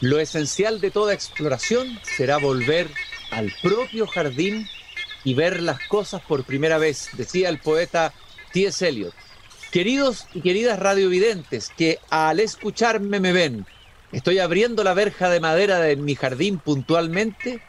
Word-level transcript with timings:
Lo 0.00 0.18
esencial 0.18 0.80
de 0.80 0.90
toda 0.90 1.14
exploración 1.14 1.98
será 2.02 2.36
volver 2.36 2.90
al 3.30 3.52
propio 3.62 4.06
jardín 4.06 4.68
y 5.24 5.34
ver 5.34 5.62
las 5.62 5.80
cosas 5.88 6.20
por 6.22 6.44
primera 6.44 6.76
vez, 6.76 7.08
decía 7.14 7.48
el 7.48 7.58
poeta 7.58 8.12
T.S. 8.52 8.86
Eliot. 8.86 9.14
Queridos 9.72 10.26
y 10.34 10.42
queridas 10.42 10.78
radiovidentes 10.78 11.70
que 11.76 11.98
al 12.10 12.40
escucharme 12.40 13.20
me 13.20 13.32
ven, 13.32 13.66
estoy 14.12 14.38
abriendo 14.38 14.84
la 14.84 14.94
verja 14.94 15.30
de 15.30 15.40
madera 15.40 15.80
de 15.80 15.96
mi 15.96 16.14
jardín 16.14 16.58
puntualmente 16.58 17.62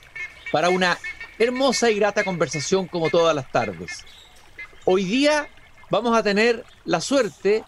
para 0.52 0.70
una 0.70 0.98
hermosa 1.40 1.90
y 1.90 1.96
grata 1.96 2.24
conversación 2.24 2.88
como 2.88 3.10
todas 3.10 3.36
las 3.36 3.52
tardes. 3.52 4.04
Hoy 4.84 5.06
día 5.06 5.48
vamos 5.90 6.16
a 6.16 6.24
tener 6.24 6.66
la 6.86 7.00
suerte 7.02 7.64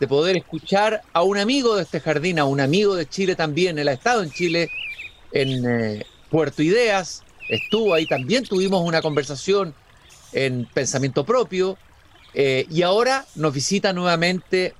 de 0.00 0.08
poder 0.08 0.36
escuchar 0.36 1.02
a 1.12 1.22
un 1.22 1.38
amigo 1.38 1.76
de 1.76 1.82
este 1.82 2.00
jardín, 2.00 2.38
a 2.38 2.46
un 2.46 2.60
amigo 2.60 2.96
de 2.96 3.06
Chile 3.06 3.36
también. 3.36 3.78
Él 3.78 3.86
ha 3.88 3.92
estado 3.92 4.22
en 4.22 4.32
Chile, 4.32 4.70
en 5.30 5.64
eh, 5.70 6.06
Puerto 6.30 6.62
Ideas, 6.62 7.22
estuvo 7.50 7.92
ahí 7.92 8.06
también, 8.06 8.44
tuvimos 8.44 8.82
una 8.86 9.02
conversación 9.02 9.74
en 10.32 10.66
Pensamiento 10.72 11.24
Propio, 11.24 11.76
eh, 12.32 12.66
y 12.70 12.82
ahora 12.82 13.26
nos 13.34 13.52
visita 13.52 13.92
nuevamente 13.92 14.74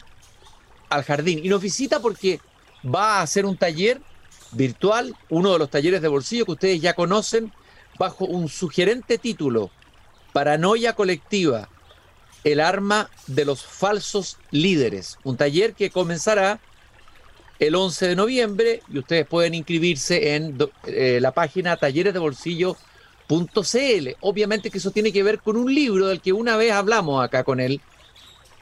al 0.88 1.04
jardín. 1.04 1.40
Y 1.44 1.48
nos 1.48 1.60
visita 1.60 2.00
porque 2.00 2.40
va 2.82 3.18
a 3.18 3.22
hacer 3.22 3.44
un 3.44 3.56
taller 3.56 4.00
virtual, 4.52 5.14
uno 5.28 5.52
de 5.52 5.58
los 5.58 5.70
talleres 5.70 6.00
de 6.00 6.08
bolsillo 6.08 6.46
que 6.46 6.52
ustedes 6.52 6.80
ya 6.80 6.94
conocen, 6.94 7.52
bajo 7.98 8.24
un 8.24 8.48
sugerente 8.48 9.18
título, 9.18 9.70
Paranoia 10.32 10.94
Colectiva, 10.94 11.68
el 12.44 12.60
arma 12.60 13.10
de 13.26 13.44
los 13.44 13.64
falsos 13.64 14.38
líderes, 14.50 15.18
un 15.24 15.36
taller 15.36 15.74
que 15.74 15.90
comenzará 15.90 16.60
el 17.58 17.74
11 17.74 18.08
de 18.08 18.16
noviembre 18.16 18.82
y 18.90 18.98
ustedes 18.98 19.26
pueden 19.26 19.54
inscribirse 19.54 20.34
en 20.34 20.56
eh, 20.86 21.18
la 21.20 21.32
página 21.32 21.76
talleresdebolsillo.cl. 21.76 24.08
Obviamente 24.20 24.70
que 24.70 24.78
eso 24.78 24.90
tiene 24.90 25.12
que 25.12 25.22
ver 25.22 25.40
con 25.40 25.58
un 25.58 25.72
libro 25.72 26.06
del 26.06 26.22
que 26.22 26.32
una 26.32 26.56
vez 26.56 26.72
hablamos 26.72 27.22
acá 27.22 27.44
con 27.44 27.60
él, 27.60 27.82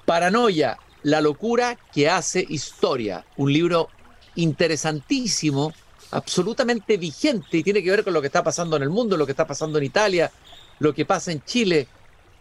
Paranoia, 0.05 0.79
la 1.05 1.21
locura 1.21 1.79
que 1.93 2.09
hace 2.09 2.45
historia, 2.49 3.25
un 3.37 3.53
libro 3.53 3.89
interesantísimo, 4.35 5.73
absolutamente 6.11 6.97
vigente 6.97 7.59
y 7.59 7.63
tiene 7.63 7.83
que 7.83 7.91
ver 7.91 8.03
con 8.03 8.15
lo 8.15 8.21
que 8.21 8.27
está 8.27 8.43
pasando 8.43 8.77
en 8.77 8.83
el 8.83 8.91
mundo, 8.91 9.17
lo 9.17 9.27
que 9.27 9.33
está 9.33 9.47
pasando 9.47 9.79
en 9.79 9.85
Italia, 9.85 10.33
lo 10.81 10.93
que 10.93 11.05
pasa 11.05 11.31
en 11.31 11.45
Chile, 11.45 11.87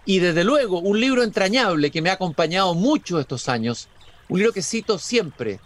y 0.08 0.20
desde 0.20 0.46
luego, 0.46 0.80
un 0.80 1.02
libro 1.02 1.22
entrañable 1.22 1.92
que 1.92 2.02
me 2.02 2.10
ha 2.10 2.14
acompañado 2.14 2.74
mucho 2.74 3.20
estos 3.20 3.50
años, 3.50 3.90
un 4.30 4.40
libro 4.40 4.54
que 4.54 4.62
cito 4.62 4.98
siempre, 4.98 5.60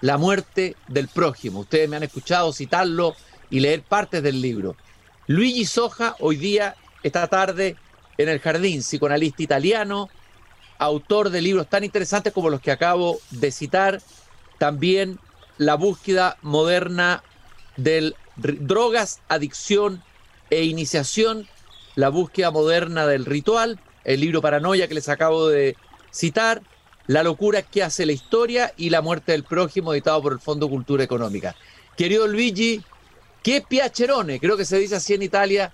La 0.00 0.16
muerte 0.16 0.76
del 0.86 1.08
prójimo. 1.08 1.60
Ustedes 1.60 1.88
me 1.88 1.96
han 1.96 2.04
escuchado 2.04 2.52
citarlo 2.52 3.16
y 3.50 3.58
leer 3.58 3.82
partes 3.82 4.22
del 4.22 4.40
libro. 4.40 4.76
Luigi 5.26 5.64
Soja, 5.64 6.14
hoy 6.20 6.36
día, 6.36 6.76
esta 7.02 7.26
tarde, 7.26 7.74
en 8.16 8.28
el 8.28 8.38
jardín, 8.38 8.82
psicoanalista 8.82 9.42
italiano, 9.42 10.08
autor 10.78 11.30
de 11.30 11.42
libros 11.42 11.68
tan 11.68 11.82
interesantes 11.82 12.32
como 12.32 12.50
los 12.50 12.60
que 12.60 12.70
acabo 12.70 13.18
de 13.30 13.50
citar, 13.50 14.00
también 14.58 15.18
la 15.56 15.74
búsqueda 15.74 16.36
moderna 16.42 17.24
del 17.76 18.14
drogas, 18.36 19.18
adicción 19.28 20.04
e 20.50 20.62
iniciación, 20.62 21.48
la 21.96 22.10
búsqueda 22.10 22.52
moderna 22.52 23.04
del 23.04 23.24
ritual, 23.24 23.80
el 24.08 24.20
libro 24.20 24.40
Paranoia 24.40 24.88
que 24.88 24.94
les 24.94 25.08
acabo 25.10 25.48
de 25.48 25.76
citar, 26.10 26.62
La 27.06 27.22
locura 27.22 27.60
que 27.60 27.82
hace 27.82 28.06
la 28.06 28.12
historia 28.12 28.72
y 28.76 28.88
La 28.88 29.02
muerte 29.02 29.32
del 29.32 29.44
prójimo, 29.44 29.92
editado 29.92 30.22
por 30.22 30.32
el 30.32 30.40
Fondo 30.40 30.68
Cultura 30.68 31.04
Económica. 31.04 31.54
Querido 31.94 32.26
Luigi, 32.26 32.82
qué 33.42 33.60
piacherone, 33.60 34.40
creo 34.40 34.56
que 34.56 34.64
se 34.64 34.78
dice 34.78 34.96
así 34.96 35.12
en 35.12 35.22
Italia, 35.22 35.70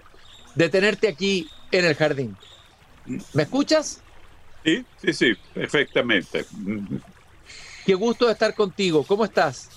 de 0.57 0.69
tenerte 0.69 1.07
aquí 1.07 1.49
en 1.71 1.85
el 1.85 1.95
jardín. 1.95 2.37
¿Me 3.35 3.45
escuchas? 3.45 4.03
Sí, 4.65 4.85
sí, 5.01 5.13
sí, 5.13 5.35
perfectamente. 5.53 6.45
Qué 7.87 7.95
gusto 7.95 8.29
estar 8.29 8.53
contigo. 8.53 9.05
¿Cómo 9.05 9.25
estás? 9.25 9.69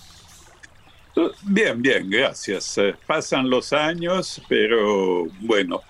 Bien, 1.42 1.80
bien, 1.80 2.10
gracias. 2.10 2.78
Eh, 2.78 2.96
pasan 3.06 3.48
los 3.48 3.72
años, 3.72 4.42
pero 4.48 5.26
bueno, 5.40 5.82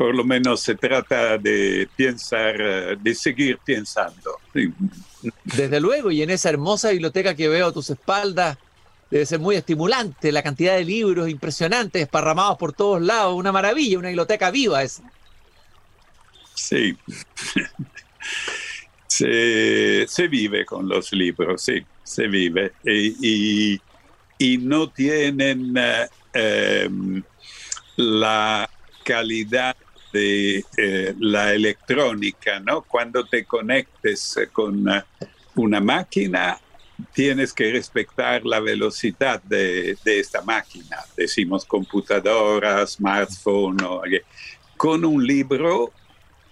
por 0.00 0.14
lo 0.14 0.24
menos 0.24 0.62
se 0.62 0.76
trata 0.76 1.36
de 1.36 1.86
pensar, 1.94 2.56
eh, 2.58 2.96
de 2.98 3.14
seguir 3.14 3.58
pensando. 3.58 4.38
Desde 5.44 5.78
luego, 5.78 6.10
y 6.10 6.22
en 6.22 6.30
esa 6.30 6.48
hermosa 6.48 6.88
biblioteca 6.88 7.34
que 7.34 7.48
veo 7.48 7.66
a 7.66 7.72
tus 7.72 7.90
espaldas, 7.90 8.56
debe 9.10 9.26
ser 9.26 9.40
muy 9.40 9.56
estimulante, 9.56 10.32
la 10.32 10.42
cantidad 10.42 10.74
de 10.74 10.86
libros 10.86 11.28
impresionantes, 11.28 12.00
esparramados 12.00 12.56
por 12.56 12.72
todos 12.72 13.02
lados, 13.02 13.34
una 13.34 13.52
maravilla, 13.52 13.98
una 13.98 14.08
biblioteca 14.08 14.50
viva 14.50 14.82
esa. 14.82 15.02
Sí. 16.54 16.96
se, 19.06 20.28
vive 20.30 20.64
con 20.64 20.88
los 20.88 21.12
libros, 21.12 21.62
sí, 21.62 21.84
se 22.02 22.26
vive. 22.26 22.72
Y, 22.82 23.78
no 24.60 24.88
tienen 24.88 25.74
eh, 25.76 26.08
em, 26.32 27.22
la 27.96 28.66
calidad 29.04 29.76
de 30.12 30.64
eh, 30.76 31.14
la 31.18 31.52
electrónica, 31.52 32.60
¿no? 32.60 32.82
Cuando 32.82 33.24
te 33.24 33.44
conectes 33.44 34.38
con 34.52 34.84
una 35.54 35.80
máquina, 35.80 36.58
tienes 37.12 37.52
que 37.52 37.70
respetar 37.72 38.44
la 38.44 38.60
velocidad 38.60 39.42
de, 39.42 39.96
esta 40.04 40.42
máquina. 40.42 40.98
Decimos 41.16 41.64
computadora, 41.64 42.86
smartphone. 42.86 43.78
Con 44.76 45.04
un 45.04 45.26
libro 45.26 45.92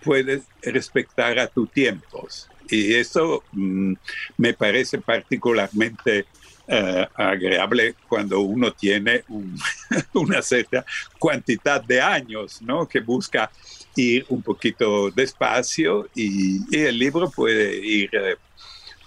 puedes 0.03 0.45
respetar 0.63 1.39
a 1.39 1.47
tus 1.47 1.71
tiempos. 1.71 2.49
Y 2.71 2.95
eso 2.95 3.43
mm, 3.53 3.95
me 4.37 4.55
parece 4.55 4.99
particularmente 4.99 6.27
eh, 6.71 7.07
agradable 7.15 7.95
cuando 8.09 8.41
uno 8.41 8.73
tiene 8.73 9.25
una 10.13 10.43
cierta 10.43 10.85
cantidad 11.21 11.83
de 11.83 12.01
años, 12.01 12.61
¿no? 12.61 12.87
Que 12.87 13.01
busca 13.01 13.51
ir 13.97 14.27
un 14.29 14.43
poquito 14.43 15.11
despacio 15.11 16.09
y, 16.15 16.61
el 16.77 16.99
libro 16.99 17.31
puede 17.31 17.75
ir 17.77 18.11
eh, 18.13 18.37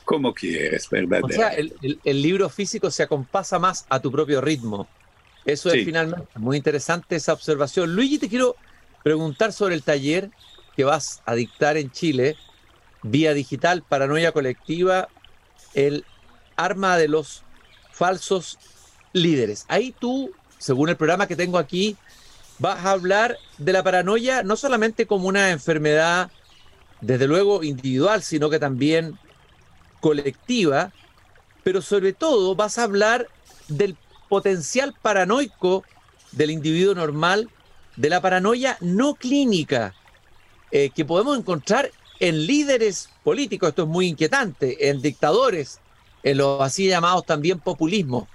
como 0.04 0.34
quieres, 0.34 0.90
¿verdad? 0.90 1.22
O 1.24 1.30
sea, 1.30 1.50
el, 1.50 2.22
libro 2.22 2.50
físico 2.50 2.90
se 2.90 3.04
acompasa 3.04 3.60
más 3.60 3.86
a 3.90 4.00
tu 4.00 4.12
propio 4.12 4.42
ritmo. 4.42 4.88
Eso 5.46 5.72
es 5.72 5.86
finalmente 5.86 6.28
muy 6.36 6.58
interesante 6.58 7.16
esa 7.16 7.34
observación. 7.34 7.96
Luigi, 7.96 8.18
te 8.20 8.28
quiero 8.28 8.56
preguntar 9.04 9.54
sobre 9.54 9.76
el 9.76 9.84
taller 9.84 10.30
que 10.76 10.84
vas 10.84 11.22
a 11.26 11.36
dictar 11.36 11.78
en 11.78 11.92
Chile, 11.92 12.36
vía 13.04 13.34
digital, 13.34 13.84
paranoia 13.88 14.32
colectiva, 14.32 15.10
el 15.74 16.06
arma 16.56 16.98
de 16.98 17.08
los 17.08 17.44
falsos 17.92 18.60
líderes. 19.14 19.66
Ahí 19.68 19.94
tú, 19.98 20.32
según 20.58 20.90
el 20.90 20.98
programa 20.98 21.28
que 21.28 21.36
tengo 21.36 21.58
aquí, 21.58 21.98
vas 22.60 22.86
a 22.86 22.92
hablar 22.92 23.38
de 23.58 23.74
la 23.74 23.84
paranoia 23.84 24.44
no 24.44 24.56
solamente 24.56 25.08
como 25.08 25.28
una 25.28 25.50
enfermedad, 25.50 26.30
desde 27.02 27.28
luego 27.28 27.64
individual, 27.64 28.22
sino 28.22 28.50
que 28.50 28.60
también 28.60 29.18
colectiva, 30.00 30.92
pero 31.64 31.82
sobre 31.82 32.14
todo 32.14 32.56
vas 32.56 32.78
a 32.78 32.84
hablar 32.84 33.28
del 33.68 33.98
potencial 34.30 34.96
paranoico 35.02 35.84
del 36.32 36.52
individuo 36.52 36.96
normal, 36.96 37.50
de 37.98 38.10
la 38.10 38.22
paranoia 38.22 38.78
no 38.80 39.16
clínica, 39.16 39.94
eh, 40.72 40.92
que 40.92 41.04
podemos 41.04 41.38
encontrar 41.38 41.92
en 42.22 42.46
líderes 42.46 43.10
políticos, 43.24 43.70
esto 43.70 43.82
es 43.82 43.88
muy 43.90 44.08
inquietante, 44.08 44.90
en 44.90 45.02
dictadores, 45.02 45.80
en 46.22 46.38
los 46.38 46.62
así 46.62 46.88
llamados 46.88 47.26
también 47.26 47.60
populismo. 47.60 48.28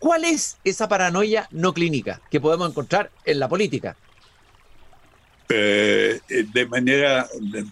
¿Cuál 0.00 0.24
es 0.24 0.58
esa 0.64 0.88
paranoia 0.88 1.46
no 1.52 1.72
clínica 1.72 2.20
que 2.28 2.40
podemos 2.40 2.68
encontrar 2.68 3.12
en 3.24 3.38
la 3.38 3.48
política? 3.48 3.96
Eh, 5.48 6.20
de 6.28 6.66
manera, 6.66 7.28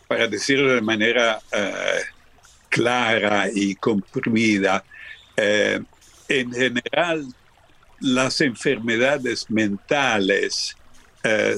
para 0.06 0.28
decirlo 0.28 0.74
de 0.74 0.80
manera 0.80 1.40
eh, 1.50 2.02
clara 2.68 3.48
y 3.52 3.74
comprimida, 3.74 4.84
eh, 5.36 5.80
en 6.28 6.52
general 6.52 7.26
las 7.98 8.40
enfermedades 8.40 9.50
mentales 9.50 10.76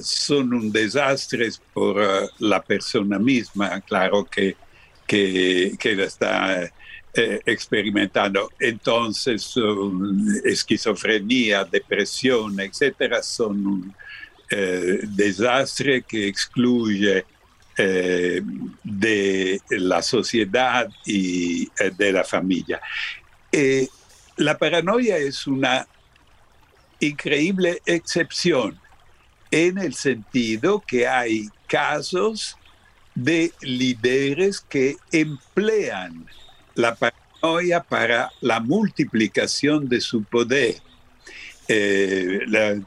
son 0.03 0.55
un 0.55 0.73
desastre 0.73 1.49
por 1.73 2.03
la 2.39 2.63
persona 2.63 3.19
misma, 3.19 3.81
claro 3.83 4.25
que, 4.25 4.57
que, 5.07 5.77
que 5.79 6.03
está 6.03 6.71
eh, 7.13 7.41
experimentando. 7.45 8.53
Entonces, 8.61 9.53
esquizofrenia, 10.45 11.65
depresión, 11.65 12.61
etcétera, 12.61 13.21
son 13.21 13.67
un 13.67 13.95
eh, 14.49 15.01
desastre 15.09 16.03
que 16.03 16.29
excluye 16.29 17.25
eh, 17.77 18.41
de 18.85 19.61
la 19.71 20.03
sociedad 20.03 20.89
y 21.05 21.69
de 21.97 22.13
la 22.13 22.23
familia. 22.23 22.81
la 24.37 24.57
paranoia 24.57 25.17
es 25.19 25.49
una 25.49 25.85
increíble 27.01 27.83
excepción 27.87 28.79
en 29.51 29.79
el 29.79 29.95
sentido 29.95 30.83
que 30.87 31.07
hay 31.07 31.49
casos 31.67 32.57
de 33.15 33.53
líderes 33.61 34.61
que 34.61 34.97
emplean 35.13 36.27
la 36.75 36.95
paranoia 36.95 37.83
para 37.83 38.31
la 38.41 38.61
multiplicación 38.61 39.89
de 39.89 40.01
su 40.01 40.25
poder. 40.25 40.77
Eh, 41.69 42.41
la 42.47 42.81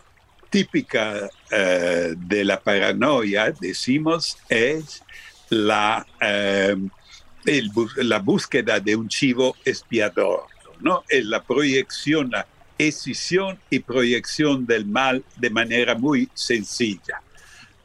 típica 0.49 1.29
eh, 1.51 2.13
de 2.15 2.45
la 2.45 2.59
paranoia, 2.59 3.51
decimos, 3.59 4.37
es 4.49 5.03
la, 5.49 6.05
eh, 6.21 6.75
la 7.97 8.19
búsqueda 8.19 8.79
de 8.79 8.95
un 8.95 9.07
chivo 9.07 9.55
expiador, 9.65 10.45
¿no? 10.79 11.03
Es 11.09 11.25
la 11.25 11.41
proyección, 11.41 12.29
la 12.31 12.45
escisión 12.77 13.59
y 13.69 13.79
proyección 13.79 14.65
del 14.65 14.85
mal 14.85 15.23
de 15.37 15.49
manera 15.49 15.95
muy 15.95 16.29
sencilla. 16.33 17.21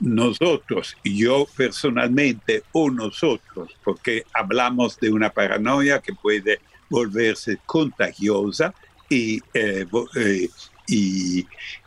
Nosotros, 0.01 0.97
yo 1.03 1.47
personalmente 1.57 2.63
o 2.73 2.91
nosotros, 2.91 3.77
porque 3.83 4.25
hablamos 4.33 4.99
de 5.01 5.11
una 5.11 5.31
paranoia 5.31 6.01
que 6.01 6.15
puede 6.15 6.61
volverse 6.89 7.59
contagiosa 7.67 8.73
y, 9.09 9.43
eh, 9.55 9.87
eh, 10.15 10.49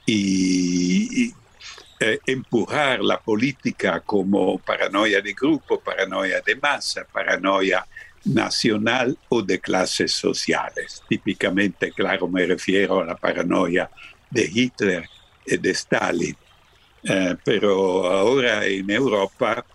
eh, 0.07 1.31
empujar 2.25 3.01
la 3.01 3.19
política 3.19 4.01
como 4.01 4.57
paranoia 4.57 5.21
de 5.21 5.33
grupo, 5.33 5.79
paranoia 5.79 6.41
de 6.41 6.55
masa, 6.55 7.05
paranoia 7.05 7.85
nacional 8.25 9.17
o 9.29 9.41
de 9.41 9.59
clases 9.59 10.11
sociales. 10.11 11.01
Típicamente, 11.07 11.91
claro, 11.91 12.27
me 12.27 12.45
refiero 12.45 13.01
a 13.01 13.05
la 13.05 13.15
paranoia 13.15 13.89
de 14.29 14.49
Hitler 14.53 15.09
y 15.45 15.57
de 15.57 15.71
Stalin. 15.71 16.35
Eh, 17.03 17.35
pero 17.43 18.05
ahora 18.05 18.65
en 18.65 18.89
Europa 18.89 19.65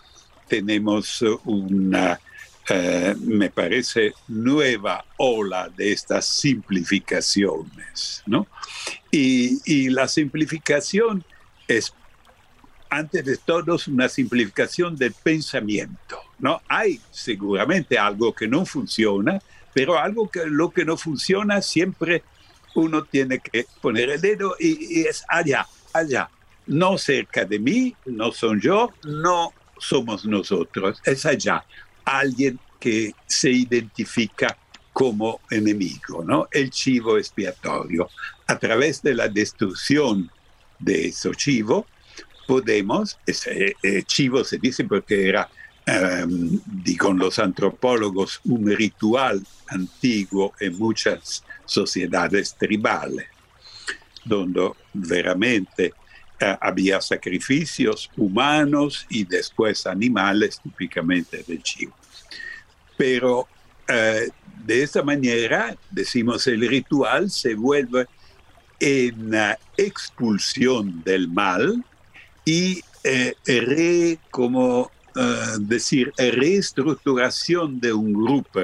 tenemos 0.46 1.22
una, 1.44 2.20
eh, 2.68 3.14
me 3.20 3.50
parece, 3.50 4.14
nueva 4.28 5.04
ola 5.16 5.68
de 5.68 5.92
estas 5.92 6.26
simplificaciones, 6.26 8.22
¿no? 8.26 8.46
Y, 9.10 9.58
y 9.64 9.88
la 9.88 10.06
simplificación 10.06 11.24
es 11.66 11.92
antes 12.90 13.24
de 13.24 13.36
todo 13.36 13.76
una 13.88 14.08
simplificación 14.08 14.96
del 14.96 15.12
pensamiento. 15.12 16.20
¿No? 16.38 16.60
Hay 16.68 17.00
seguramente 17.10 17.98
algo 17.98 18.34
que 18.34 18.48
no 18.48 18.66
funciona, 18.66 19.40
pero 19.72 19.98
algo 19.98 20.28
que 20.30 20.46
lo 20.46 20.70
que 20.70 20.84
no 20.84 20.96
funciona 20.96 21.62
siempre 21.62 22.22
uno 22.74 23.04
tiene 23.04 23.38
que 23.38 23.66
poner 23.80 24.10
el 24.10 24.20
dedo 24.20 24.54
y, 24.58 25.02
es 25.02 25.24
allá, 25.28 25.66
allá. 25.92 26.28
No 26.66 26.98
cerca 26.98 27.44
de 27.44 27.58
mí, 27.58 27.94
no 28.06 28.32
son 28.32 28.60
yo, 28.60 28.92
no 29.04 29.52
somos 29.78 30.24
nosotros, 30.24 31.00
es 31.04 31.24
allá. 31.24 31.64
Alguien 32.04 32.58
que 32.78 33.14
se 33.26 33.50
identifica 33.50 34.56
como 34.92 35.40
enemigo, 35.50 36.24
¿no? 36.24 36.48
El 36.50 36.70
chivo 36.70 37.18
expiatorio. 37.18 38.08
A 38.46 38.58
través 38.58 39.02
de 39.02 39.14
la 39.14 39.28
destrucción 39.28 40.30
de 40.78 41.08
ese 41.08 41.30
chivo, 41.32 41.86
podemos, 42.46 43.18
ese 43.26 43.76
eh, 43.82 44.02
chivo 44.04 44.44
se 44.44 44.58
dice 44.58 44.84
porque 44.84 45.28
era, 45.28 45.48
digan 45.86 47.18
los 47.18 47.38
antropólogos, 47.38 48.40
un 48.44 48.66
ritual 48.66 49.46
antiguo 49.68 50.52
en 50.58 50.76
muchas 50.78 51.44
sociedades 51.64 52.56
tribales, 52.56 53.26
donde 54.24 54.72
veramente 54.92 55.92
uh, 56.40 56.56
había 56.60 57.00
sacrificios 57.00 58.10
humanos 58.16 59.06
y 59.08 59.24
después 59.24 59.86
animales, 59.86 60.60
típicamente 60.60 61.44
de 61.46 61.62
chivo. 61.62 61.94
Pero 62.96 63.40
uh, 63.40 64.32
de 64.64 64.82
esa 64.82 65.04
manera, 65.04 65.76
decimos, 65.90 66.48
el 66.48 66.68
ritual 66.68 67.30
se 67.30 67.54
vuelve 67.54 68.06
en 68.80 69.32
expulsión 69.76 71.02
del 71.04 71.28
mal, 71.28 71.84
y 72.44 72.80
eh, 73.02 73.34
re, 73.44 74.18
como 74.30 74.90
eh, 75.16 75.56
decir, 75.60 76.12
reestructuración 76.18 77.80
de 77.80 77.92
un 77.92 78.12
grupo 78.12 78.60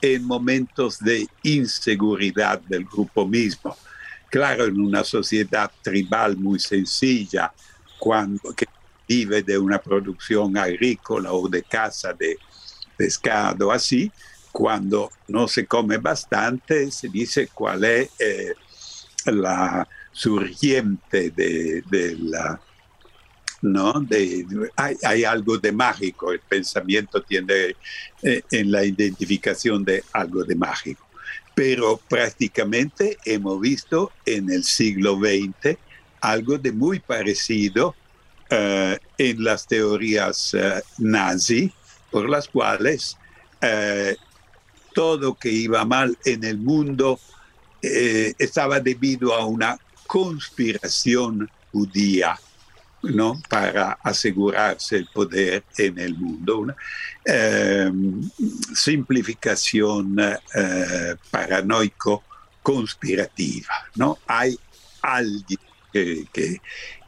en 0.00 0.24
momentos 0.24 1.00
de 1.00 1.26
inseguridad 1.42 2.60
del 2.60 2.84
grupo 2.84 3.26
mismo. 3.26 3.76
Claro, 4.30 4.66
en 4.66 4.80
una 4.80 5.02
sociedad 5.02 5.70
tribal 5.82 6.36
muy 6.36 6.60
sencilla, 6.60 7.52
cuando 7.98 8.54
que 8.54 8.66
vive 9.08 9.42
de 9.42 9.58
una 9.58 9.80
producción 9.80 10.56
agrícola 10.56 11.32
o 11.32 11.48
de 11.48 11.62
caza 11.62 12.12
de 12.12 12.36
pescado, 12.96 13.72
así, 13.72 14.12
cuando 14.52 15.10
no 15.26 15.48
se 15.48 15.66
come 15.66 15.98
bastante, 15.98 16.92
se 16.92 17.08
dice 17.08 17.48
cuál 17.52 17.84
es 17.84 18.10
eh, 18.20 18.54
la 19.24 19.88
surgiente 20.12 21.30
de 21.30 22.16
la 22.20 22.60
¿no? 23.62 24.00
De, 24.00 24.46
hay, 24.76 25.24
algo 25.24 25.58
de 25.58 25.72
mágico, 25.72 26.32
el 26.32 26.40
pensamiento 26.40 27.22
tiene 27.22 27.76
eh, 28.22 28.42
en 28.50 28.70
la 28.70 28.84
identificación 28.84 29.84
de 29.84 30.04
algo 30.12 30.44
de 30.44 30.54
mágico. 30.54 31.06
Pero 31.54 32.00
prácticamente 32.08 33.18
hemos 33.24 33.60
visto 33.60 34.12
en 34.24 34.50
el 34.50 34.62
siglo 34.64 35.18
XX 35.18 35.76
algo 36.20 36.58
de 36.58 36.72
muy 36.72 37.00
parecido 37.00 37.94
eh, 38.50 38.98
en 39.18 39.44
las 39.44 39.66
teorías 39.66 40.54
uh, 40.54 40.80
nazi, 40.98 41.72
por 42.10 42.28
las 42.28 42.48
cuales 42.48 43.16
todo 44.94 45.34
que 45.34 45.50
iba 45.50 45.84
mal 45.84 46.16
en 46.24 46.44
el 46.44 46.58
mundo 46.58 47.18
estaba 47.82 48.78
debido 48.78 49.34
a 49.34 49.44
una 49.44 49.76
conspiración 50.06 51.50
judía 51.72 52.38
¿no? 53.02 53.40
para 53.48 53.92
asegurarse 54.02 54.96
el 54.96 55.06
poder 55.06 55.64
en 55.76 55.98
el 55.98 56.14
mundo. 56.16 56.58
Una 56.58 56.76
em, 57.24 58.20
simplificación 58.74 60.16
eh, 60.18 61.14
paranoico 61.30 62.24
conspirativa. 62.62 63.74
¿no? 63.96 64.18
Hay 64.26 64.58
alguien 65.02 65.60
que... 65.92 66.60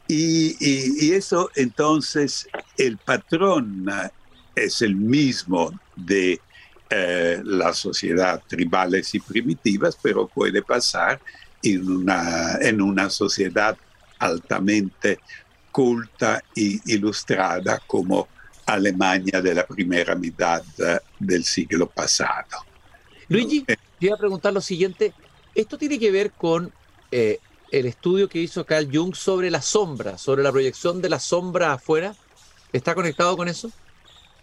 y, 0.07 1.13
eso 1.13 1.49
entonces 1.55 2.47
el 2.77 2.97
patrón 2.97 3.85
es 4.55 4.81
el 4.81 4.95
mismo 4.95 5.79
de 5.95 6.39
eh, 6.89 7.41
la 7.45 7.73
sociedad 7.73 8.41
tribales 8.47 9.15
y 9.15 9.19
primitivas, 9.19 9.97
pero 10.01 10.27
puede 10.27 10.61
pasar 10.61 11.21
en 11.63 11.89
una, 11.89 12.57
en 12.59 12.81
una 12.81 13.09
sociedad 13.09 13.77
altamente 14.19 15.19
culta 15.71 16.43
e 16.55 16.79
ilustrada 16.85 17.81
como 17.85 18.27
Alemania 18.65 19.41
de 19.41 19.53
la 19.53 19.65
primera 19.65 20.15
mitad 20.15 20.63
eh, 20.79 20.99
del 21.19 21.43
siglo 21.43 21.89
pasado. 21.89 22.65
Luigi, 23.27 23.63
te 23.63 23.77
iba 23.99 24.15
a 24.15 24.19
preguntar 24.19 24.53
lo 24.53 24.61
siguiente. 24.61 25.13
Esto 25.55 25.77
tiene 25.77 25.99
que 25.99 26.11
ver 26.11 26.31
con 26.31 26.71
eh, 27.11 27.39
el 27.71 27.85
estudio 27.85 28.27
que 28.27 28.39
hizo 28.39 28.65
Carl 28.65 28.89
Jung 28.91 29.15
sobre 29.15 29.49
la 29.49 29.61
sombra, 29.61 30.17
sobre 30.17 30.43
la 30.43 30.51
proyección 30.51 31.01
de 31.01 31.09
la 31.09 31.19
sombra 31.19 31.73
afuera. 31.73 32.15
¿Está 32.73 32.93
conectado 32.93 33.35
con 33.37 33.47
eso? 33.47 33.71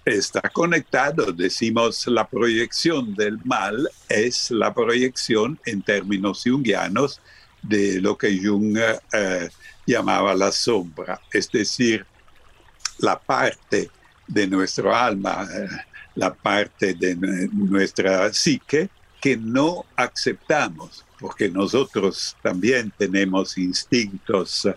Está 0.05 0.41
conectado, 0.41 1.33
decimos, 1.33 2.07
la 2.07 2.27
proyección 2.27 3.15
del 3.15 3.39
mal 3.45 3.91
es 4.09 4.51
la 4.51 4.73
proyección 4.73 5.61
en 5.67 5.83
términos 5.83 6.43
jungianos 6.45 7.21
de 7.63 8.01
lo 8.01 8.17
que 8.17 8.39
Jung 8.43 8.79
eh, 8.79 9.51
llamaba 9.89 10.35
la 10.35 10.53
sombra, 10.53 11.21
es 11.33 11.51
decir, 11.51 12.05
la 12.99 13.19
parte 13.19 13.91
de 14.27 14.47
nuestro 14.47 14.95
alma, 14.95 15.49
eh, 15.51 15.69
la 16.15 16.35
parte 16.35 16.95
de 16.95 17.17
nuestra 17.53 18.33
psique 18.33 18.91
que 19.21 19.37
no 19.37 19.87
aceptamos, 19.97 21.05
porque 21.19 21.49
nosotros 21.49 22.37
también 22.43 22.93
tenemos 22.97 23.57
instintos 23.57 24.69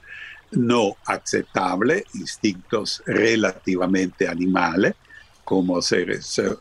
no 0.51 0.95
aceptables, 1.05 2.03
instintos 2.13 3.03
relativamente 3.05 4.27
animales, 4.27 4.95
como 5.43 5.81
seres 5.81 6.39
eh, 6.39 6.53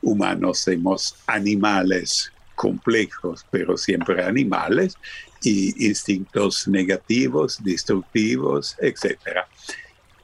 humanos 0.00 0.60
somos 0.60 1.16
animales 1.26 2.32
complejos, 2.54 3.44
pero 3.50 3.76
siempre 3.76 4.24
animales, 4.24 4.96
y 5.42 5.86
instintos 5.86 6.66
negativos, 6.68 7.62
destructivos, 7.62 8.76
etc. 8.80 9.18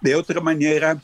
De 0.00 0.14
otra 0.14 0.40
manera, 0.40 1.00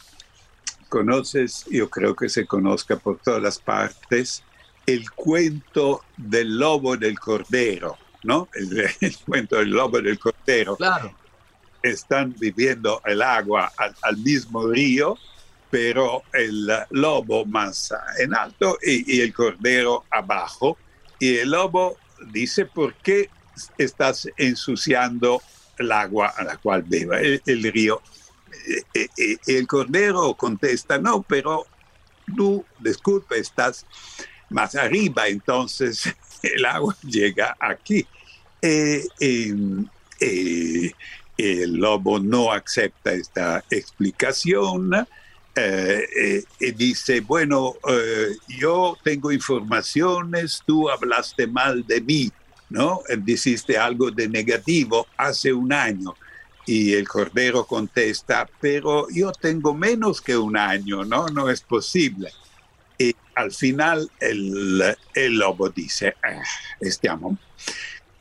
conoces, 0.88 1.64
yo 1.70 1.88
creo 1.88 2.16
que 2.16 2.28
se 2.28 2.46
conozca 2.46 2.96
por 2.96 3.18
todas 3.18 3.42
las 3.42 3.58
partes, 3.58 4.42
el 4.86 5.10
cuento 5.10 6.02
del 6.16 6.58
lobo 6.58 6.96
del 6.96 7.18
cordero, 7.18 7.98
¿no? 8.24 8.48
El, 8.54 9.16
cuento 9.26 9.56
del 9.56 9.70
lobo 9.70 10.00
del 10.00 10.18
cordero. 10.18 10.76
Claro. 10.76 11.14
Están 11.82 12.34
viviendo 12.38 13.00
el 13.04 13.22
agua 13.22 13.70
al, 14.02 14.16
mismo 14.16 14.66
río, 14.66 15.16
pero 15.70 16.22
el 16.32 16.68
lobo 16.90 17.44
más 17.44 17.94
en 18.18 18.34
alto 18.34 18.78
y, 18.82 19.20
el 19.20 19.32
cordero 19.32 20.04
abajo. 20.10 20.76
Y 21.20 21.36
el 21.36 21.50
lobo 21.50 21.96
dice, 22.32 22.64
¿por 22.64 22.94
qué 22.94 23.30
estás 23.78 24.28
ensuciando 24.36 25.42
el 25.78 25.92
agua 25.92 26.34
a 26.36 26.44
la 26.44 26.56
cual 26.56 26.82
beba 26.82 27.20
el, 27.20 27.62
río? 27.72 28.02
Eh, 28.66 28.82
eh, 28.94 29.08
eh, 29.16 29.36
el 29.46 29.66
cordero 29.66 30.34
contesta, 30.34 30.98
no, 30.98 31.22
pero 31.22 31.66
tú, 32.36 32.64
disculpe, 32.78 33.38
estás 33.38 33.86
más 34.50 34.74
arriba, 34.74 35.28
entonces 35.28 36.04
el 36.42 36.64
agua 36.64 36.96
llega 37.02 37.56
aquí. 37.60 38.06
El 38.60 39.86
lobo 41.74 42.18
no 42.18 42.50
acepta 42.50 43.12
esta 43.12 43.64
explicación 43.70 45.06
y 46.60 46.70
dice, 46.72 47.20
bueno, 47.20 47.76
yo 48.48 48.98
tengo 49.04 49.30
informaciones, 49.30 50.62
tú 50.66 50.90
hablaste 50.90 51.46
mal 51.46 51.86
de 51.86 52.00
mí, 52.00 52.32
¿no? 52.70 53.02
Dijiste 53.18 53.78
algo 53.78 54.10
de 54.10 54.28
negativo 54.28 55.06
hace 55.16 55.52
un 55.52 55.72
año. 55.72 56.14
Y 56.66 56.92
el 56.92 57.08
cordero 57.08 57.64
contesta, 57.64 58.48
pero 58.60 59.08
yo 59.10 59.32
tengo 59.32 59.72
menos 59.72 60.20
que 60.20 60.36
un 60.36 60.56
año, 60.56 61.02
¿no? 61.02 61.26
No 61.28 61.48
es 61.48 61.62
posible. 61.62 62.30
Y 62.98 63.14
al 63.36 63.52
final 63.52 64.10
el, 64.20 65.38
lobo 65.38 65.70
dice, 65.70 66.14
ah, 66.22 66.42
estamos 66.80 67.38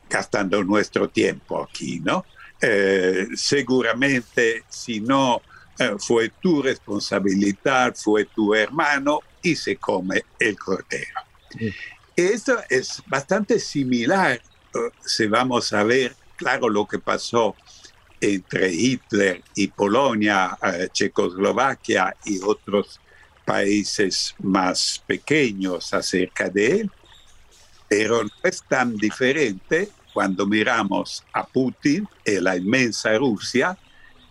gastando 0.08 0.64
nuestro 0.64 1.10
tiempo 1.10 1.62
aquí, 1.62 2.00
¿no? 2.00 2.24
Eh, 2.60 3.26
seguramente 3.34 4.64
si 4.68 5.00
no 5.00 5.42
eh, 5.78 5.96
fue 5.98 6.30
tu 6.40 6.62
responsabilidad, 6.62 7.94
fue 7.94 8.24
tu 8.24 8.54
hermano 8.54 9.20
y 9.42 9.54
se 9.54 9.76
come 9.76 10.24
el 10.38 10.58
cordero. 10.58 11.20
Esto 12.18 12.58
es 12.68 13.00
bastante 13.06 13.60
similar, 13.60 14.42
uh, 14.74 14.90
si 15.06 15.28
vamos 15.28 15.72
a 15.72 15.84
ver, 15.84 16.16
claro, 16.34 16.68
lo 16.68 16.84
que 16.84 16.98
pasó 16.98 17.54
entre 18.20 18.74
Hitler 18.74 19.40
y 19.54 19.68
Polonia, 19.68 20.58
uh, 20.60 20.88
Checoslovaquia 20.92 22.16
y 22.24 22.40
otros 22.42 23.00
países 23.44 24.34
más 24.40 25.00
pequeños 25.06 25.94
acerca 25.94 26.50
de 26.50 26.80
él, 26.80 26.90
pero 27.88 28.24
no 28.24 28.30
es 28.42 28.64
tan 28.68 28.96
diferente 28.96 29.88
cuando 30.12 30.44
miramos 30.44 31.22
a 31.32 31.46
Putin 31.46 32.08
y 32.26 32.40
la 32.40 32.56
inmensa 32.56 33.16
Rusia, 33.16 33.78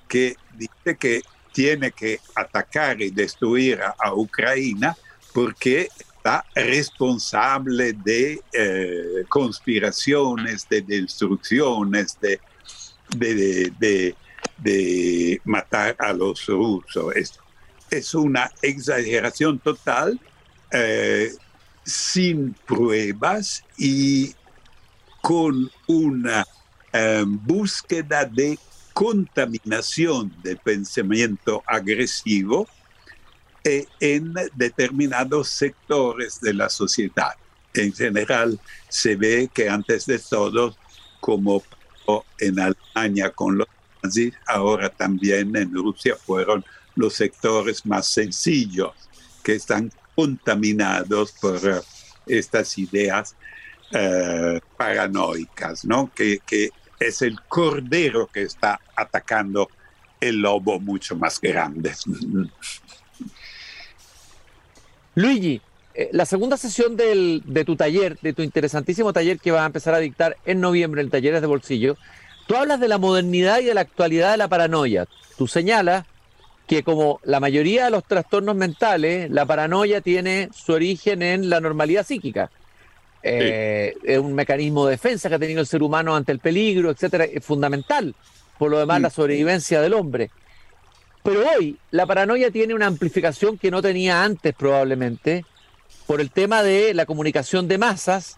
que 0.10 0.36
dice 0.58 0.98
que 1.00 1.22
tiene 1.54 1.94
que 1.94 2.20
atacar 2.36 3.02
y 3.02 3.12
destruir 3.12 3.80
a, 3.82 4.14
Ucrania 4.14 4.98
porque 5.34 5.88
responsable 6.56 7.94
de 7.94 8.42
eh, 8.54 9.24
conspiraciones, 9.30 10.68
de 10.70 10.82
destrucciones, 10.82 12.18
de, 12.20 12.40
de, 13.10 14.16
de, 14.58 15.42
matar 15.46 15.96
a 16.00 16.14
los 16.14 16.46
rusos. 16.48 17.40
Es 17.90 18.14
una 18.14 18.52
exageración 18.62 19.60
total, 19.60 20.20
eh, 20.72 21.32
sin 21.84 22.54
pruebas 22.66 23.64
y 23.78 24.36
con 25.22 25.72
una 25.88 26.46
eh, 26.92 27.24
búsqueda 27.26 28.26
de 28.26 28.60
contaminación 28.94 30.34
del 30.44 30.58
pensamiento 30.58 31.64
agresivo 31.66 32.68
en 34.00 34.34
determinados 34.56 35.50
sectores 35.50 36.40
de 36.42 36.54
la 36.54 36.70
sociedad. 36.70 37.34
En 37.74 37.94
general, 37.94 38.60
se 38.90 39.16
ve 39.16 39.50
que 39.54 39.70
antes 39.70 40.06
de 40.06 40.20
todo, 40.20 40.76
como 41.20 41.64
en 42.40 42.60
Alemania 42.60 43.32
con 43.32 43.58
los 43.58 43.68
nazis, 44.02 44.34
ahora 44.46 44.90
también 44.90 45.56
en 45.56 45.74
Rusia 45.74 46.16
fueron 46.16 46.64
los 46.96 47.14
sectores 47.14 47.86
más 47.86 48.08
sencillos 48.08 48.92
que 49.44 49.56
están 49.56 49.92
contaminados 50.16 51.32
por 51.34 51.58
eh, 51.58 51.82
estas 52.26 52.78
ideas 52.78 53.36
eh, 53.92 54.60
paranoicas, 54.78 55.86
¿no? 55.86 56.12
Que, 56.14 56.40
que, 56.46 56.72
es 57.00 57.22
el 57.22 57.40
cordero 57.48 58.26
que 58.26 58.42
está 58.42 58.80
atacando 58.96 59.70
el 60.20 60.38
lobo 60.38 60.80
mucho 60.80 61.16
más 61.16 61.40
grande. 61.40 61.94
Luigi, 65.18 65.60
eh, 65.96 66.10
la 66.12 66.28
segunda 66.28 66.58
sesión 66.58 66.96
del, 66.96 67.42
de 67.44 67.66
tu 67.66 67.76
taller, 67.76 68.20
de 68.22 68.34
tu 68.34 68.44
interesantísimo 68.44 69.14
taller 69.14 69.40
que 69.40 69.50
vas 69.50 69.64
a 69.64 69.66
empezar 69.66 69.96
a 69.96 69.98
dictar 69.98 70.38
en 70.46 70.62
noviembre, 70.62 71.02
el 71.02 71.10
Talleres 71.10 71.42
de 71.42 71.48
Bolsillo, 71.48 71.98
tú 72.46 72.56
hablas 72.56 72.80
de 72.80 72.88
la 72.88 73.00
modernidad 73.00 73.60
y 73.60 73.66
de 73.66 73.74
la 73.74 73.82
actualidad 73.82 74.30
de 74.30 74.38
la 74.38 74.48
paranoia. 74.48 75.08
Tú 75.36 75.48
señalas 75.48 76.06
que 76.68 76.84
como 76.84 77.20
la 77.24 77.40
mayoría 77.40 77.86
de 77.86 77.90
los 77.90 78.04
trastornos 78.04 78.56
mentales, 78.56 79.32
la 79.32 79.48
paranoia 79.48 80.02
tiene 80.02 80.50
su 80.54 80.74
origen 80.74 81.24
en 81.24 81.50
la 81.50 81.62
normalidad 81.62 82.06
psíquica. 82.06 82.52
Eh, 83.24 83.96
es 84.04 84.20
un 84.20 84.36
mecanismo 84.36 84.86
de 84.86 84.92
defensa 84.92 85.30
que 85.30 85.36
ha 85.36 85.40
tenido 85.40 85.62
el 85.62 85.68
ser 85.68 85.82
humano 85.82 86.16
ante 86.16 86.32
el 86.32 86.38
peligro, 86.38 86.92
etcétera, 86.92 87.24
es 87.24 87.44
fundamental. 87.44 88.14
Por 88.60 88.70
lo 88.70 88.78
demás, 88.78 89.02
la 89.02 89.10
sobrevivencia 89.10 89.82
del 89.82 89.96
hombre. 89.96 90.30
Pero 91.28 91.44
hoy 91.46 91.78
la 91.92 92.06
paranoia 92.06 92.52
tiene 92.52 92.74
una 92.74 92.86
amplificación 92.86 93.58
que 93.58 93.70
no 93.70 93.82
tenía 93.82 94.24
antes 94.24 94.56
probablemente 94.56 95.44
por 96.06 96.22
el 96.22 96.32
tema 96.32 96.64
de 96.64 96.94
la 96.94 97.06
comunicación 97.06 97.68
de 97.68 97.78
masas, 97.78 98.38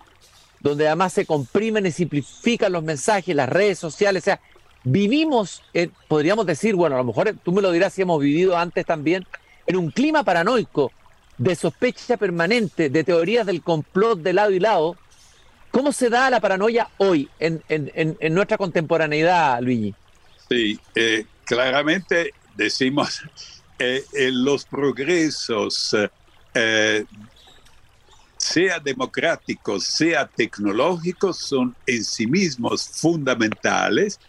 donde 0.59 0.87
además 0.87 1.13
se 1.13 1.27
comprimen 1.27 1.85
y 1.85 1.91
simplifican 1.91 2.71
los 2.71 2.83
mensajes, 2.83 3.35
las 3.35 3.47
redes 3.47 3.77
sociales, 3.77 4.23
o 4.23 4.25
sea, 4.25 4.39
vivimos, 4.83 5.61
podríamos 6.07 6.47
decir, 6.47 6.73
bueno, 6.73 6.95
a 6.95 6.97
lo 6.97 7.03
mejor 7.03 7.35
tú 7.43 7.51
me 7.51 7.61
lo 7.61 7.71
dirás 7.71 7.93
si 7.93 8.01
hemos 8.01 8.19
vivido 8.19 8.57
antes 8.57 8.87
también, 8.87 9.23
en 9.67 9.75
un 9.75 9.91
clima 9.91 10.23
paranoico, 10.23 10.91
de 11.37 11.55
sospecha 11.55 12.17
permanente, 12.17 12.89
de 12.89 13.03
teorías 13.03 13.45
del 13.45 13.61
complot 13.61 14.17
de 14.17 14.33
lado 14.33 14.49
y 14.49 14.59
lado. 14.59 14.97
¿Cómo 15.69 15.91
se 15.91 16.09
da 16.09 16.31
la 16.31 16.39
paranoia 16.39 16.89
hoy 16.97 17.29
en, 17.37 17.61
nuestra 18.33 18.57
contemporaneidad, 18.57 19.61
Luigi? 19.61 19.93
Sí, 20.49 20.79
eh, 20.95 21.27
claramente 21.45 22.33
decimos, 22.59 23.21
eh, 23.79 24.03
los 24.31 24.65
progresos, 24.65 25.95
eh, 26.53 27.05
sea 28.37 28.79
democráticos, 28.79 29.83
sea 29.83 30.27
tecnológicos, 30.27 31.37
son 31.37 31.75
en 31.85 32.03
sí 32.03 32.27
mismos 32.27 32.87
fundamentales 32.87 34.19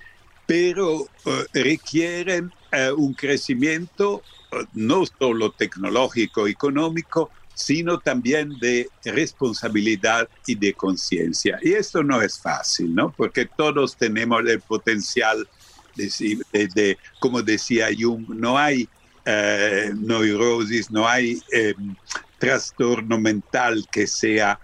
pero 0.51 1.07
eh, 1.27 1.63
requieren 1.63 2.51
eh, 2.73 2.91
un 2.91 3.15
crecimiento 3.15 4.21
eh, 4.51 4.57
no 4.73 5.05
solo 5.07 5.53
tecnológico, 5.53 6.49
económico, 6.49 7.31
sino 7.55 8.01
también 8.01 8.59
de 8.59 8.89
responsabilidad 9.05 10.29
y 10.49 10.57
de 10.57 10.73
conciencia. 10.73 11.61
Y 11.63 11.75
esto 11.75 12.03
no 12.03 12.21
es 12.21 12.41
fácil, 12.41 12.93
¿no? 12.93 13.15
Porque 13.17 13.47
todos 13.47 13.97
tenemos 13.97 14.43
el 14.45 14.61
potencial 14.61 15.49
de, 15.97 16.99
como 17.19 17.43
decía 17.43 17.89
Jung, 17.99 18.29
no 18.31 18.59
hay 18.59 18.89
neurosis, 19.25 20.91
no 20.91 21.07
hay 21.07 21.41
trastorno 22.39 23.19
mental 23.19 23.87
que 23.91 24.07
sea 24.07 24.59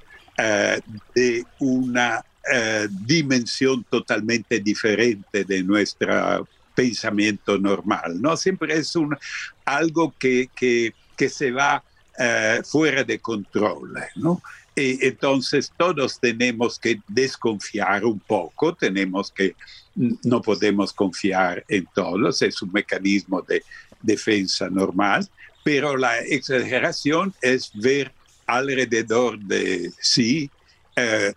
de 1.14 1.45
una 1.61 2.25
eh, 2.49 2.87
dimensión 2.88 3.83
totalmente 3.90 4.61
diferente 4.61 5.45
de 5.45 5.64
nuestro 5.64 6.47
pensamiento 6.76 7.59
normal, 7.59 8.23
¿no? 8.23 8.37
Siempre 8.37 8.75
es 8.76 8.95
un, 8.95 9.16
algo 9.64 10.14
que, 10.16 10.49
que, 10.54 10.95
que 11.16 11.28
se 11.28 11.50
va 11.50 11.83
eh, 12.16 12.61
fuera 12.64 13.02
de 13.02 13.18
control, 13.18 13.95
¿no? 14.14 14.40
Entonces 14.76 15.73
todos 15.76 16.21
tenemos 16.21 16.78
que 16.78 17.00
desconfiar 17.09 18.04
un 18.04 18.21
poco, 18.21 18.76
tenemos 18.76 19.33
que, 19.33 19.56
no 19.97 20.43
podemos 20.43 20.93
confiar 20.93 21.65
en 21.69 21.87
todos, 21.95 22.43
es 22.43 22.61
un 22.62 22.73
mecanismo 22.73 23.43
de 23.43 23.65
defensa 24.03 24.69
normal, 24.69 25.29
pero 25.65 25.97
la 25.97 26.19
exageración 26.21 27.35
es 27.41 27.71
ver 27.75 28.12
alrededor 28.47 29.38
de 29.38 29.91
sí 30.00 30.50
eh, 30.95 31.33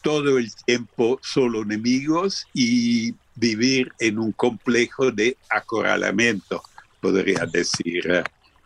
todo 0.00 0.38
el 0.38 0.52
tiempo 0.64 1.20
solo 1.22 1.62
enemigos 1.62 2.46
y 2.54 3.14
vivir 3.34 3.92
en 3.98 4.18
un 4.18 4.32
complejo 4.32 5.10
de 5.10 5.36
acorralamiento, 5.50 6.62
podría 7.00 7.46
decir 7.46 8.10
eh, 8.10 8.24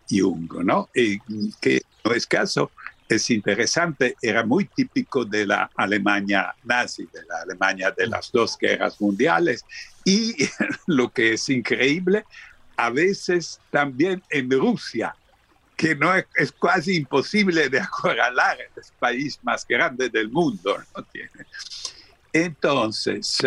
Jung, 0.08 0.52
¿no? 0.64 0.88
Y 0.94 1.18
que 1.60 1.82
no 2.04 2.12
es 2.12 2.26
caso 2.26 2.70
es 3.08 3.30
interesante, 3.30 4.16
era 4.20 4.44
muy 4.44 4.64
típico 4.66 5.24
de 5.24 5.46
la 5.46 5.70
Alemania 5.76 6.54
nazi, 6.64 7.04
de 7.12 7.24
la 7.28 7.42
Alemania 7.42 7.90
de 7.96 8.06
las 8.06 8.32
dos 8.32 8.56
guerras 8.58 9.00
mundiales. 9.00 9.64
Y 10.04 10.34
lo 10.86 11.12
que 11.12 11.34
es 11.34 11.48
increíble, 11.48 12.24
a 12.76 12.90
veces 12.90 13.60
también 13.70 14.22
en 14.30 14.50
Rusia, 14.50 15.14
que 15.76 15.94
no 15.94 16.14
es, 16.14 16.52
casi 16.60 16.96
imposible 16.96 17.68
de 17.68 17.80
acorralar, 17.80 18.58
es 18.76 18.88
el 18.88 18.96
país 18.98 19.38
más 19.42 19.66
grande 19.66 20.08
del 20.08 20.30
mundo. 20.30 20.76
¿no? 20.96 21.06
Entonces, 22.32 23.38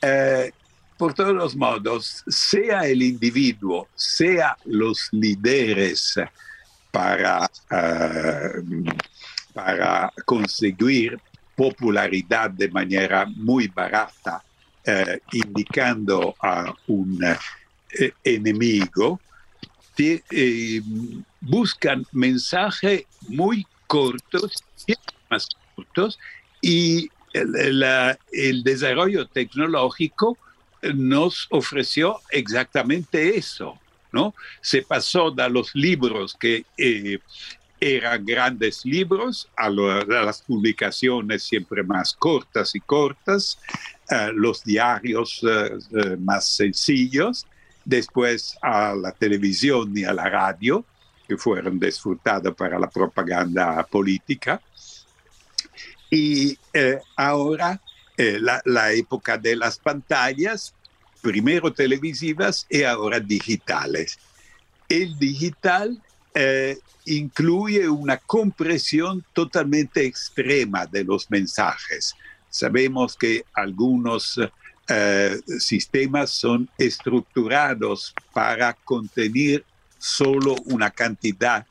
eh, 0.00 0.50
por 0.96 1.12
todos 1.14 1.34
los 1.34 1.56
modos, 1.56 2.24
sea 2.26 2.86
el 2.86 3.02
individuo, 3.02 3.88
sea 3.94 4.56
los 4.64 5.08
líderes 5.12 6.18
para, 6.94 7.50
eh, 7.70 8.62
para 9.52 10.12
conseguir 10.24 11.18
popularidad 11.56 12.50
de 12.50 12.68
manera 12.70 13.26
muy 13.26 13.66
barata, 13.66 14.44
eh, 14.84 15.18
indicando 15.32 16.36
a 16.40 16.72
un 16.86 17.18
enemigo, 18.22 19.20
buscan 21.40 22.06
mensajes 22.12 23.06
muy 23.28 23.66
cortos, 23.88 24.62
y 26.60 27.10
el, 27.32 28.62
desarrollo 28.62 29.26
tecnológico 29.26 30.38
nos 30.94 31.48
ofreció 31.50 32.20
exactamente 32.30 33.36
eso, 33.36 33.80
¿no? 34.14 34.34
Se 34.62 34.82
pasó 34.82 35.30
de 35.30 35.50
los 35.50 35.74
libros 35.74 36.34
que 36.38 36.64
eh, 36.78 37.18
eran 37.80 38.24
grandes 38.24 38.86
libros 38.86 39.48
a, 39.56 39.68
las 39.68 40.40
publicaciones 40.42 41.42
siempre 41.42 41.82
más 41.82 42.14
cortas 42.14 42.74
y 42.74 42.80
cortas, 42.80 43.58
los 44.34 44.62
diarios 44.64 45.42
eh, 45.42 45.78
eh, 45.90 46.16
más 46.18 46.46
sencillos, 46.46 47.46
después 47.84 48.56
a 48.62 48.94
la 48.94 49.12
televisión 49.12 49.92
y 49.96 50.04
a 50.04 50.14
la 50.14 50.30
radio, 50.30 50.84
que 51.26 51.36
fueron 51.36 51.78
disfrutados 51.80 52.54
para 52.54 52.78
la 52.78 52.88
propaganda 52.88 53.82
política. 53.84 54.60
Y 56.10 56.56
ahora 57.16 57.80
la, 58.16 58.92
época 58.92 59.36
de 59.36 59.56
las 59.56 59.78
pantallas, 59.78 60.74
primero 61.24 61.72
televisivas 61.72 62.66
y 62.68 62.82
ahora 62.82 63.18
digitales. 63.18 64.18
El 64.90 65.18
digital 65.18 65.98
eh, 66.34 66.78
incluye 67.06 67.88
una 67.88 68.18
compresión 68.18 69.24
totalmente 69.32 70.04
extrema 70.04 70.84
de 70.84 71.02
los 71.02 71.30
mensajes. 71.30 72.14
Sabemos 72.50 73.16
que 73.16 73.44
algunos 73.54 74.38
sistemas 75.58 76.28
son 76.28 76.68
estructurados 76.76 78.14
para 78.34 78.74
contener 78.74 79.64
solo 79.98 80.54
una 80.66 80.90
cantidad 80.90 81.66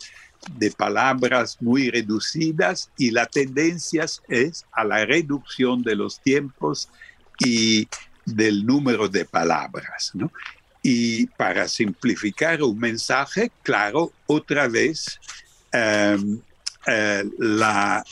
de 0.57 0.71
palabras 0.71 1.57
muy 1.61 1.91
reducidas 1.91 2.89
y 2.97 3.11
la 3.11 3.27
tendencia 3.27 4.05
es 4.27 4.65
a 4.71 4.83
la 4.83 5.05
reducción 5.05 5.83
de 5.83 5.95
los 5.95 6.19
tiempos 6.21 6.89
y 7.39 7.87
del 8.25 8.65
número 8.65 9.07
de 9.07 9.25
palabras. 9.25 10.11
Y 10.81 11.27
para 11.27 11.67
simplificar 11.67 12.61
un 12.61 12.77
mensaje, 12.77 13.51
claro, 13.61 14.11
otra 14.27 14.67
vez 14.67 15.19
em, 15.71 16.39
eh, 16.87 17.23
la 17.37 18.03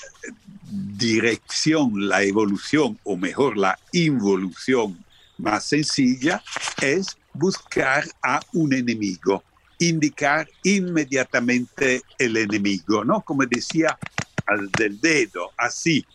dirección, 0.64 2.08
la 2.08 2.24
evolución, 2.24 2.98
o 3.04 3.18
mejor, 3.18 3.58
la 3.58 3.78
involución 3.92 5.04
más 5.38 5.66
sencilla 5.66 6.42
es 6.82 7.18
buscar 7.34 8.06
a 8.22 8.40
un 8.54 8.74
enemigo 8.74 9.44
indicar 9.82 10.48
inmediatamente 10.64 12.04
el 12.20 12.38
enemigo, 12.38 13.04
¿no? 13.04 13.22
Como 13.22 13.46
decía 13.46 13.98
al 14.46 14.70
del 14.72 15.02
dedo, 15.02 15.52
así. 15.58 16.06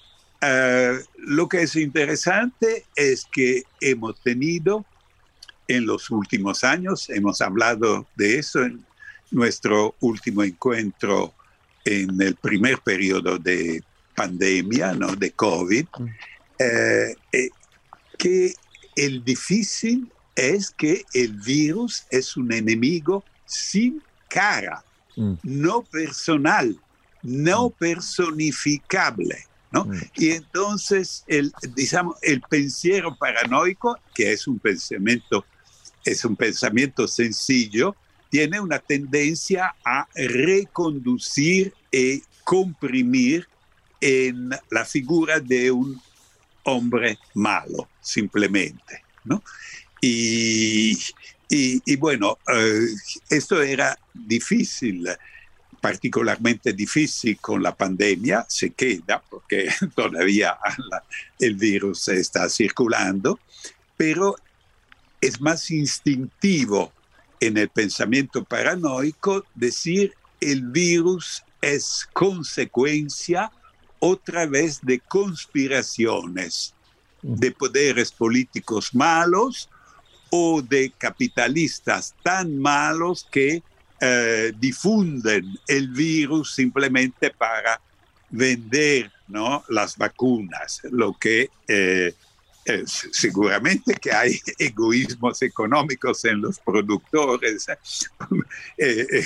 Eh, 0.48 1.00
lo 1.18 1.48
que 1.48 1.62
es 1.62 1.74
interesante 1.74 2.84
es 2.94 3.24
que 3.24 3.64
hemos 3.80 4.20
tenido 4.22 4.84
en 5.66 5.86
los 5.86 6.10
últimos 6.10 6.62
años, 6.62 7.10
hemos 7.10 7.40
hablado 7.40 8.06
de 8.14 8.38
eso 8.38 8.62
en 8.62 8.84
nuestro 9.32 9.96
último 10.00 10.44
encuentro 10.44 11.34
en 11.84 12.20
el 12.22 12.36
primer 12.36 12.78
periodo 12.78 13.38
de 13.38 13.82
pandemia, 14.14 14.92
¿no? 14.92 15.16
de 15.16 15.32
COVID, 15.32 15.86
mm. 15.98 16.06
eh, 16.60 17.14
eh, 17.32 17.50
que 18.16 18.54
el 18.94 19.24
difícil 19.24 20.08
es 20.36 20.70
que 20.70 21.04
el 21.12 21.32
virus 21.32 22.06
es 22.10 22.36
un 22.36 22.52
enemigo 22.52 23.24
sin 23.46 24.00
cara, 24.28 24.84
mm. 25.16 25.34
no 25.42 25.82
personal, 25.82 26.78
no 27.22 27.68
mm. 27.68 27.72
personificable. 27.72 29.46
¿No? 29.72 29.84
Mm. 29.84 30.00
Y 30.16 30.30
entonces 30.30 31.24
el, 31.26 31.52
digamos, 31.74 32.16
el 32.22 32.40
pensiero 32.42 33.16
paranoico, 33.16 33.98
que 34.14 34.32
es 34.32 34.46
un 34.46 34.58
pensamiento, 34.58 35.44
es 36.04 36.24
un 36.24 36.36
pensamiento 36.36 37.08
sencillo, 37.08 37.96
tiene 38.30 38.60
una 38.60 38.78
tendencia 38.78 39.74
a 39.84 40.06
reconducir 40.14 41.72
y 41.90 42.22
comprimir 42.44 43.48
en 44.00 44.50
la 44.70 44.84
figura 44.84 45.40
de 45.40 45.70
un 45.70 46.00
hombre 46.64 47.18
malo, 47.34 47.88
simplemente. 48.00 49.02
¿no? 49.24 49.42
Y, 50.00 50.98
y, 51.48 51.96
bueno, 51.96 52.38
eh, 52.52 52.86
esto 53.30 53.62
era 53.62 53.98
difícil, 54.12 55.08
particularmente 55.86 56.72
difícil 56.72 57.38
con 57.40 57.62
la 57.62 57.72
pandemia, 57.72 58.44
se 58.48 58.70
queda 58.70 59.22
porque 59.30 59.68
todavía 59.94 60.58
el 61.38 61.54
virus 61.54 62.08
está 62.08 62.48
circulando, 62.48 63.38
pero 63.96 64.34
es 65.20 65.40
más 65.40 65.70
instintivo 65.70 66.92
en 67.38 67.56
el 67.56 67.68
pensamiento 67.68 68.42
paranoico 68.42 69.44
decir 69.54 70.12
el 70.40 70.62
virus 70.62 71.44
es 71.60 72.08
consecuencia 72.12 73.52
otra 74.00 74.44
vez 74.46 74.80
de 74.82 74.98
conspiraciones 74.98 76.74
de 77.22 77.52
poderes 77.52 78.10
políticos 78.10 78.92
malos 78.92 79.68
o 80.30 80.62
de 80.62 80.92
capitalistas 80.98 82.12
tan 82.24 82.58
malos 82.58 83.24
que 83.30 83.62
eh, 84.00 84.52
difunden 84.58 85.58
el 85.66 85.88
virus 85.88 86.54
simplemente 86.54 87.30
para 87.30 87.80
vender 88.28 89.10
¿no? 89.28 89.64
las 89.68 89.96
vacunas, 89.96 90.82
lo 90.90 91.16
que 91.18 91.48
eh, 91.66 92.14
seguramente 92.84 93.94
que 93.94 94.12
hay 94.12 94.38
egoísmos 94.58 95.40
económicos 95.42 96.24
en 96.24 96.42
los 96.42 96.58
productores, 96.58 97.66
eh, 98.78 99.24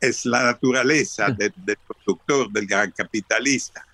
es 0.00 0.26
la 0.26 0.44
naturaleza 0.44 1.30
del 1.30 1.52
productor, 1.86 2.50
del 2.50 2.66
gran 2.66 2.90
capitalista, 2.90 3.86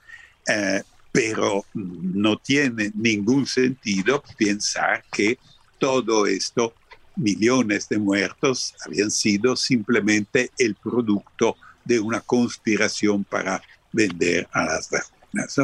pero 1.12 1.66
no 1.74 2.38
tiene 2.38 2.90
ningún 2.94 3.46
sentido 3.46 4.22
pensar 4.38 5.04
que 5.12 5.38
todo 5.78 6.26
esto, 6.26 6.74
millones 7.18 7.88
de 7.88 7.98
muertos, 7.98 8.74
habían 8.86 9.10
sido 9.10 9.56
simplemente 9.56 10.50
el 10.58 10.74
producto 10.74 11.56
de 11.84 12.00
una 12.00 12.20
conspiración 12.20 13.24
para 13.24 13.62
vender 13.92 14.48
a 14.52 14.64
las 14.64 14.88
vacunas. 14.90 15.56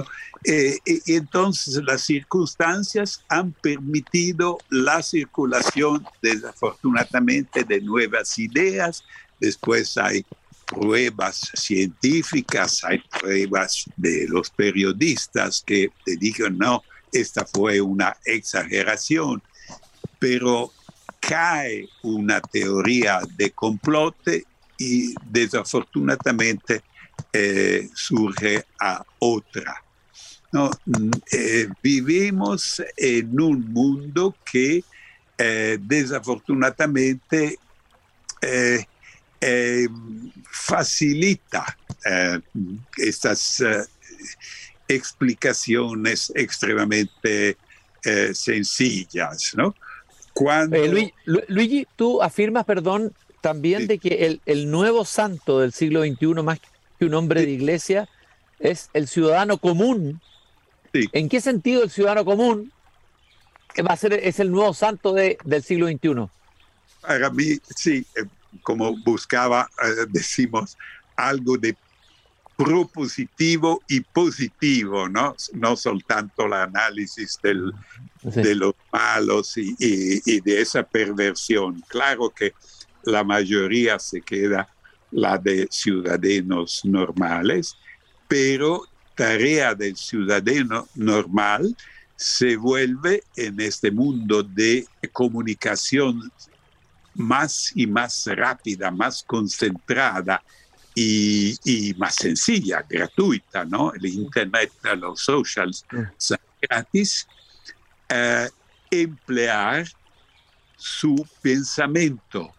Eh, 0.44 0.78
y 0.84 1.14
entonces 1.14 1.82
las 1.84 2.02
circunstancias 2.02 3.24
han 3.28 3.52
permitido 3.52 4.58
la 4.68 5.02
circulación, 5.02 6.06
desafortunadamente, 6.20 7.64
de 7.64 7.80
nuevas 7.80 8.38
ideas. 8.38 9.04
Después 9.40 9.96
hay 9.96 10.24
pruebas 10.66 11.50
científicas, 11.54 12.84
hay 12.84 13.02
pruebas 13.20 13.84
de 13.96 14.26
los 14.28 14.50
periodistas 14.50 15.62
que 15.64 15.90
te 16.04 16.16
dijeron, 16.16 16.58
no, 16.58 16.82
esta 17.12 17.46
fue 17.46 17.80
una 17.80 18.16
exageración 18.24 19.42
pero 20.24 20.72
cae 21.28 21.88
una 22.02 22.40
teoría 22.40 23.20
de 23.36 23.50
complote 23.50 24.44
y 24.78 25.14
desafortunadamente 25.24 26.82
eh, 27.32 27.88
surge 27.94 28.64
a 28.80 29.04
otra. 29.18 29.82
¿no? 30.52 30.70
Eh, 31.32 31.68
vivimos 31.82 32.82
en 32.96 33.40
un 33.40 33.72
mundo 33.72 34.36
que 34.50 34.84
eh, 35.38 35.78
desafortunadamente 35.80 37.58
facilita 40.50 41.78
estas 42.96 43.62
explicaciones 44.86 46.30
extremadamente 46.34 47.56
sencillas, 48.34 49.54
¿no? 49.56 49.74
Cuando... 50.34 50.76
Luigi, 51.24 51.86
tú 51.96 52.22
afirmas, 52.22 52.64
perdón, 52.64 53.14
también 53.40 53.86
de 53.86 53.98
que 53.98 54.26
el, 54.26 54.40
el, 54.46 54.70
nuevo 54.70 55.04
santo 55.04 55.60
del 55.60 55.72
siglo 55.72 56.02
XXI, 56.02 56.26
más 56.42 56.58
que 56.98 57.04
un 57.06 57.14
hombre 57.14 57.46
de 57.46 57.52
iglesia, 57.52 58.08
es 58.58 58.90
el 58.92 59.08
ciudadano 59.08 59.58
común. 59.58 60.20
¿En 60.92 61.28
qué 61.28 61.40
sentido 61.40 61.82
el 61.82 61.90
ciudadano 61.90 62.24
común 62.24 62.72
va 63.82 63.92
a 63.92 63.96
ser 63.96 64.12
es 64.12 64.38
el 64.38 64.50
nuevo 64.50 64.72
santo 64.74 65.12
de, 65.12 65.38
del 65.44 65.62
siglo 65.62 65.88
XXI? 65.88 66.28
Para 67.00 67.30
mí, 67.30 67.58
sí, 67.74 68.06
eh, 68.16 68.24
como 68.62 68.96
buscaba, 69.04 69.68
eh, 69.82 70.06
decimos, 70.08 70.76
algo 71.16 71.56
de 71.56 71.76
propositivo 72.56 73.82
y 73.88 74.00
positivo, 74.00 75.08
¿no? 75.08 75.34
No 75.54 75.76
soltanto 75.76 76.46
el 76.46 76.52
análisis 76.52 77.38
del, 77.42 77.72
de 78.22 78.54
los 78.54 78.74
malos 78.92 79.56
y, 79.56 79.74
y, 79.78 80.40
de 80.40 80.60
esa 80.60 80.82
perversión. 80.82 81.82
Claro 81.88 82.30
que 82.30 82.54
la 83.04 83.24
mayoría 83.24 83.98
se 83.98 84.20
queda 84.20 84.68
la 85.10 85.38
de 85.38 85.68
ciudadanos 85.70 86.84
normales, 86.84 87.76
pero 88.28 88.84
tarea 89.14 89.74
del 89.74 89.96
ciudadano 89.96 90.88
normal 90.94 91.76
se 92.16 92.56
vuelve 92.56 93.22
en 93.36 93.60
este 93.60 93.90
mundo 93.90 94.42
de 94.42 94.86
comunicación 95.12 96.32
más 97.14 97.72
y 97.74 97.86
más 97.86 98.26
rápida, 98.26 98.90
más 98.90 99.22
concentrada 99.22 100.42
y, 100.94 101.94
más 101.98 102.14
sencilla, 102.14 102.84
gratuita, 102.88 103.64
¿no? 103.64 103.92
El 103.94 104.06
Internet, 104.06 104.72
los 104.96 105.20
socials 105.20 105.84
son 106.16 106.38
gratis. 106.60 107.26
Eh, 108.08 108.48
emplear 108.90 109.86
su 110.76 111.26
pensamiento 111.42 112.52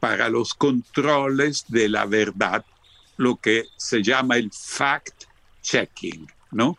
para 0.00 0.28
los 0.28 0.54
controles 0.54 1.64
de 1.68 1.88
la 1.88 2.06
verdad, 2.06 2.64
lo 3.16 3.36
que 3.36 3.64
se 3.76 4.02
llama 4.02 4.36
el 4.36 4.50
fact-checking, 4.50 6.26
¿no? 6.52 6.78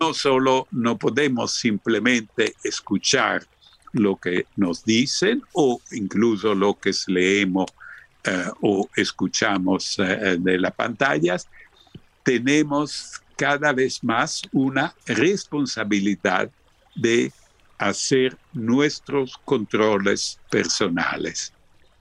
No 0.00 0.14
solo 0.14 0.66
no 0.70 0.98
podemos 0.98 1.52
simplemente 1.52 2.54
escuchar 2.62 3.46
lo 3.92 4.16
que 4.16 4.46
nos 4.56 4.84
dicen 4.84 5.42
o 5.52 5.80
incluso 5.92 6.54
lo 6.54 6.78
que 6.78 6.92
leemos 7.06 7.66
o 8.62 8.88
escuchamos 8.96 9.98
eh, 9.98 10.36
de 10.38 10.58
las 10.58 10.72
pantallas, 10.72 11.48
tenemos 12.22 13.20
cada 13.36 13.72
vez 13.72 14.02
más 14.02 14.42
una 14.52 14.94
responsabilidad 15.06 16.50
de 16.94 17.32
hacer 17.78 18.36
nuestros 18.52 19.36
controles 19.44 20.38
personales 20.50 21.52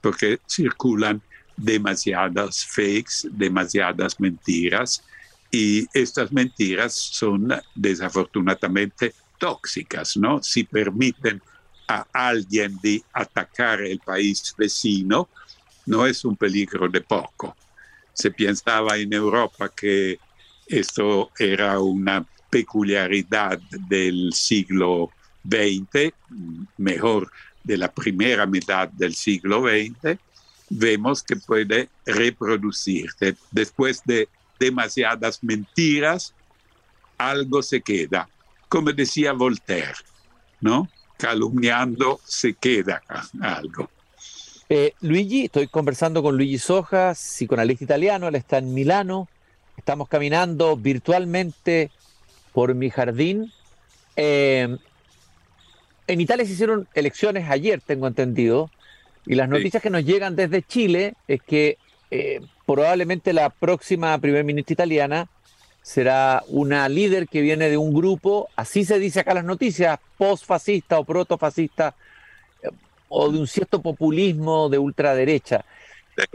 porque 0.04 0.42
circulan 0.48 1.22
demasiadas 1.56 2.66
fakes, 2.66 3.30
demasiadas 3.32 4.20
mentiras, 4.20 5.02
y 5.50 5.88
estas 5.94 6.32
mentiras 6.32 6.94
son 6.94 7.48
desafortunadamente 7.74 9.14
tóxicas, 9.40 10.18
¿no? 10.18 10.44
Si 10.44 10.66
permiten 10.66 11.42
a 11.88 12.06
alguien 12.12 12.78
de 12.84 13.02
atacar 13.14 13.82
el 13.82 14.00
país 14.00 14.54
vecino, 14.58 15.30
no 15.86 16.06
es 16.06 16.24
un 16.26 16.36
peligro 16.36 16.88
de 16.88 17.02
poco. 17.02 17.56
Se 18.14 18.32
pensaba 18.32 18.98
en 18.98 19.14
Europa 19.14 19.70
que 19.70 20.20
esto 20.68 21.32
era 21.38 21.80
una 21.80 22.26
peculiaridad 22.50 23.60
del 23.88 24.32
siglo 24.34 25.12
XX, 25.44 26.14
mejor 26.78 27.32
de 27.64 27.78
la 27.78 27.92
primera 27.92 28.46
mitad 28.46 28.88
del 28.90 29.16
siglo 29.16 29.64
XX, 29.64 30.20
vemos 30.70 31.24
que 31.24 31.36
puede 31.36 31.90
reproducirse. 32.06 33.36
Después 33.52 34.02
de 34.06 34.28
demasiadas 34.60 35.44
mentiras, 35.44 36.34
algo 37.18 37.62
se 37.62 37.82
queda. 37.82 38.30
Como 38.70 38.92
decía 38.92 39.34
Voltaire, 39.34 39.96
¿no? 40.62 40.90
Calumniando 41.18 42.20
se 42.24 42.54
queda 42.54 43.02
algo. 43.42 43.90
Eh, 44.76 44.96
Luigi, 45.02 45.46
estoy 45.46 45.68
conversando 45.68 46.24
con 46.24 46.36
Luigi 46.36 46.58
Sojas, 46.58 47.20
psicoanalista 47.20 47.84
italiano, 47.84 48.28
él 48.28 48.34
está 48.34 48.58
en 48.58 48.74
Milano. 48.74 49.30
Estamos 49.78 50.10
caminando 50.10 50.76
virtualmente 50.76 51.92
por 52.54 52.74
mi 52.74 52.90
jardín. 52.90 53.52
Eh, 54.16 54.76
en 56.08 56.22
Italia 56.22 56.44
se 56.48 56.54
hicieron 56.54 56.88
elecciones 56.96 57.52
ayer, 57.52 57.82
tengo 57.82 58.08
entendido, 58.08 58.72
y 59.28 59.36
las 59.36 59.48
noticias 59.48 59.84
que 59.84 59.92
nos 59.92 60.06
llegan 60.06 60.36
desde 60.36 60.64
Chile 60.64 61.14
es 61.28 61.44
que 61.44 61.78
eh, 62.10 62.42
probablemente 62.66 63.32
la 63.32 63.52
próxima 63.52 64.18
primer 64.18 64.44
ministra 64.44 64.74
italiana 64.74 65.28
será 65.84 66.44
una 66.48 66.90
líder 66.90 67.28
que 67.28 67.42
viene 67.42 67.70
de 67.70 67.78
un 67.78 67.94
grupo, 67.94 68.50
así 68.56 68.86
se 68.86 68.98
dice 68.98 69.20
acá 69.20 69.36
las 69.36 69.46
noticias, 69.46 70.00
post-fascista 70.18 70.98
o 70.98 71.04
proto-fascista, 71.04 71.94
o 73.10 73.32
de 73.32 73.40
un 73.40 73.48
cierto 73.48 73.82
populismo 73.82 74.70
de 74.70 74.80
ultraderecha. 74.80 75.66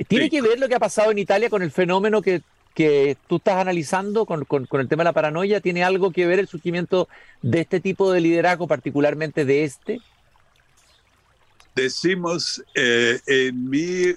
¿Tiene 0.08 0.28
que 0.28 0.42
ver 0.42 0.58
lo 0.58 0.68
que 0.68 0.74
ha 0.74 0.80
pasado 0.80 1.10
en 1.10 1.18
Italia 1.18 1.50
con 1.50 1.62
el 1.62 1.70
fenómeno 1.70 2.20
que 2.22 2.42
que 2.78 3.16
tú 3.26 3.38
estás 3.38 3.56
analizando 3.56 4.24
con, 4.24 4.46
el 4.70 4.88
tema 4.88 5.02
de 5.02 5.08
la 5.08 5.12
paranoia 5.12 5.60
tiene 5.60 5.82
algo 5.82 6.12
que 6.12 6.26
ver 6.26 6.38
el 6.38 6.46
surgimiento 6.46 7.08
de 7.42 7.62
este 7.62 7.80
tipo 7.80 8.12
de 8.12 8.20
liderazgo, 8.20 8.68
particularmente 8.68 9.44
de 9.44 9.64
este? 9.64 10.00
Decimos, 11.74 12.62
eh, 12.76 13.18
en 13.26 13.68
mi 13.68 14.14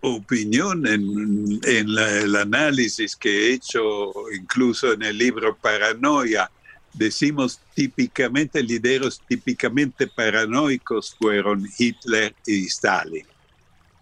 opinión, 0.00 0.86
en, 0.86 1.58
el 1.64 2.36
análisis 2.36 3.16
que 3.16 3.48
he 3.48 3.54
hecho 3.54 4.12
incluso 4.32 4.92
en 4.92 5.02
el 5.02 5.18
libro 5.18 5.56
Paranoia, 5.56 6.48
decimos 6.92 7.60
típicamente, 7.74 8.62
lideros 8.62 9.20
típicamente 9.26 10.06
paranoicos 10.06 11.14
fueron 11.18 11.66
Hitler 11.78 12.34
y 12.46 12.66
Stalin. 12.66 13.26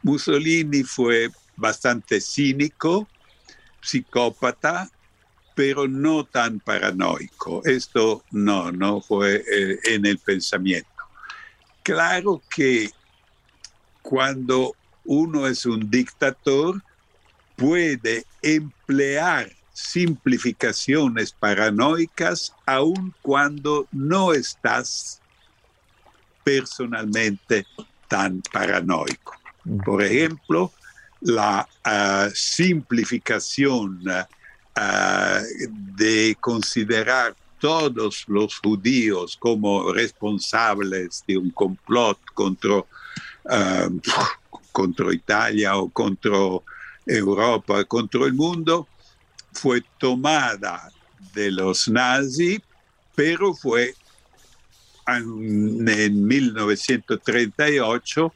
Mussolini 0.02 0.82
fue 0.84 1.30
bastante 1.56 2.20
cínico, 2.20 3.08
psicópata, 3.82 4.90
pero 5.54 5.88
no 5.88 6.24
tan 6.24 6.60
paranoico. 6.60 7.62
Esto 7.64 8.24
no, 8.30 8.70
no 8.70 9.00
fue 9.00 9.36
eh, 9.36 9.78
en 9.84 10.06
el 10.06 10.18
pensamiento. 10.18 10.88
Claro 11.82 12.40
que 12.54 12.90
cuando 14.02 14.76
uno 15.04 15.46
es 15.46 15.66
un 15.66 15.90
dictador, 15.90 16.82
puede 17.56 18.24
emplear 18.40 19.50
simplificaciones 19.78 21.30
paranoicas 21.30 22.52
aun 22.66 23.14
cuando 23.22 23.86
no 23.92 24.32
estás 24.32 25.20
personalmente 26.42 27.64
tan 28.08 28.42
paranoico. 28.52 29.34
Por 29.84 30.02
ejemplo, 30.02 30.72
la 31.20 31.68
ah, 31.84 32.28
simplificación 32.34 34.02
ah, 34.74 35.42
de 35.96 36.36
considerar 36.40 37.36
todos 37.60 38.24
los 38.26 38.58
judíos 38.58 39.36
como 39.36 39.92
responsables 39.92 41.22
de 41.28 41.38
un 41.38 41.50
complot 41.50 42.18
contra, 42.34 42.84
ah, 43.48 43.88
contra 44.72 45.14
Italia 45.14 45.76
o 45.76 45.88
contra 45.88 46.36
Europa, 47.06 47.84
contra 47.84 48.24
el 48.24 48.34
mundo, 48.34 48.88
fue 49.58 49.82
tomada 49.98 50.90
de 51.34 51.50
los 51.50 51.88
nazis, 51.88 52.60
pero 53.14 53.54
fue 53.54 53.94
en, 55.06 55.88
en 55.88 56.26
1938 56.26 58.34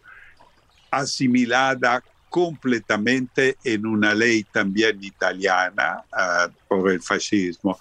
asimilada 0.91 2.03
completamente 2.29 3.57
en 3.63 3.87
una 3.87 4.15
ley 4.15 4.45
también 4.45 5.05
italiana 5.05 6.03
uh, 6.13 6.51
por 6.67 6.91
el 6.91 7.03
fascismo. 7.03 7.79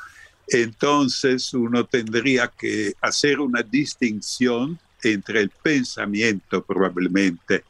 Entonces 0.47 1.53
uno 1.53 1.85
tendría 1.85 2.49
que 2.49 2.93
hacer 3.01 3.39
una 3.39 3.63
distinción 3.63 4.77
entre 5.03 5.39
el 5.39 5.49
pensamiento 5.49 6.63
probablemente 6.63 7.63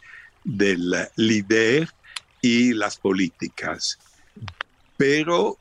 del 0.44 1.08
líder 1.16 1.88
y 2.42 2.74
las 2.74 2.98
políticas. 2.98 3.98
Pero 4.98 5.58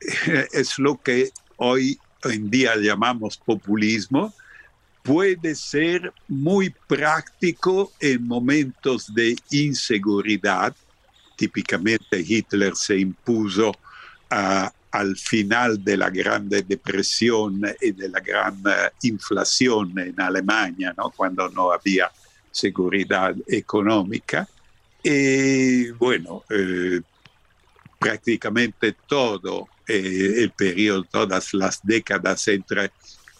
es 0.52 0.78
lo 0.78 1.00
que 1.00 1.30
hoy 1.56 1.98
en 2.24 2.50
día 2.50 2.76
llamamos 2.76 3.36
populismo, 3.36 4.32
puede 5.02 5.54
ser 5.54 6.12
muy 6.28 6.74
práctico 6.86 7.92
en 8.00 8.26
momentos 8.26 9.12
de 9.14 9.36
inseguridad, 9.50 10.74
típicamente 11.36 12.20
Hitler 12.20 12.76
se 12.76 12.98
impuso 12.98 13.72
al 14.28 15.16
final 15.16 15.82
de 15.82 15.96
la 15.96 16.10
Gran 16.10 16.48
Depresión 16.48 17.62
y 17.80 17.92
de 17.92 18.08
la 18.08 18.20
gran 18.20 18.62
inflación 19.02 19.98
en 19.98 20.20
Alemania, 20.20 20.94
¿no? 20.96 21.10
cuando 21.10 21.48
no 21.48 21.72
había 21.72 22.10
seguridad 22.50 23.34
económica. 23.46 24.46
Y 25.02 25.90
bueno, 25.92 26.44
eh, 26.50 27.00
prácticamente 28.00 28.96
todo 29.06 29.68
eh, 29.86 30.34
el 30.38 30.50
periodo, 30.52 31.04
todas 31.04 31.52
las 31.52 31.80
décadas 31.82 32.48
entre 32.48 32.90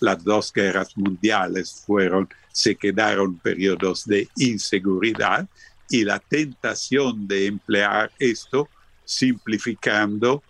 las 0.01 0.23
dos 0.23 0.53
guerras 0.53 0.97
mundiales 0.97 1.83
fueron, 1.87 2.29
se 2.53 2.77
quedaron 2.77 3.39
periodos 3.39 4.05
de 4.05 4.29
inseguridad 4.37 5.49
y 5.89 6.05
la 6.05 6.19
tentación 6.19 7.27
de 7.27 7.47
emplear 7.47 8.13
esto 8.19 8.69
simplificando 9.05 10.43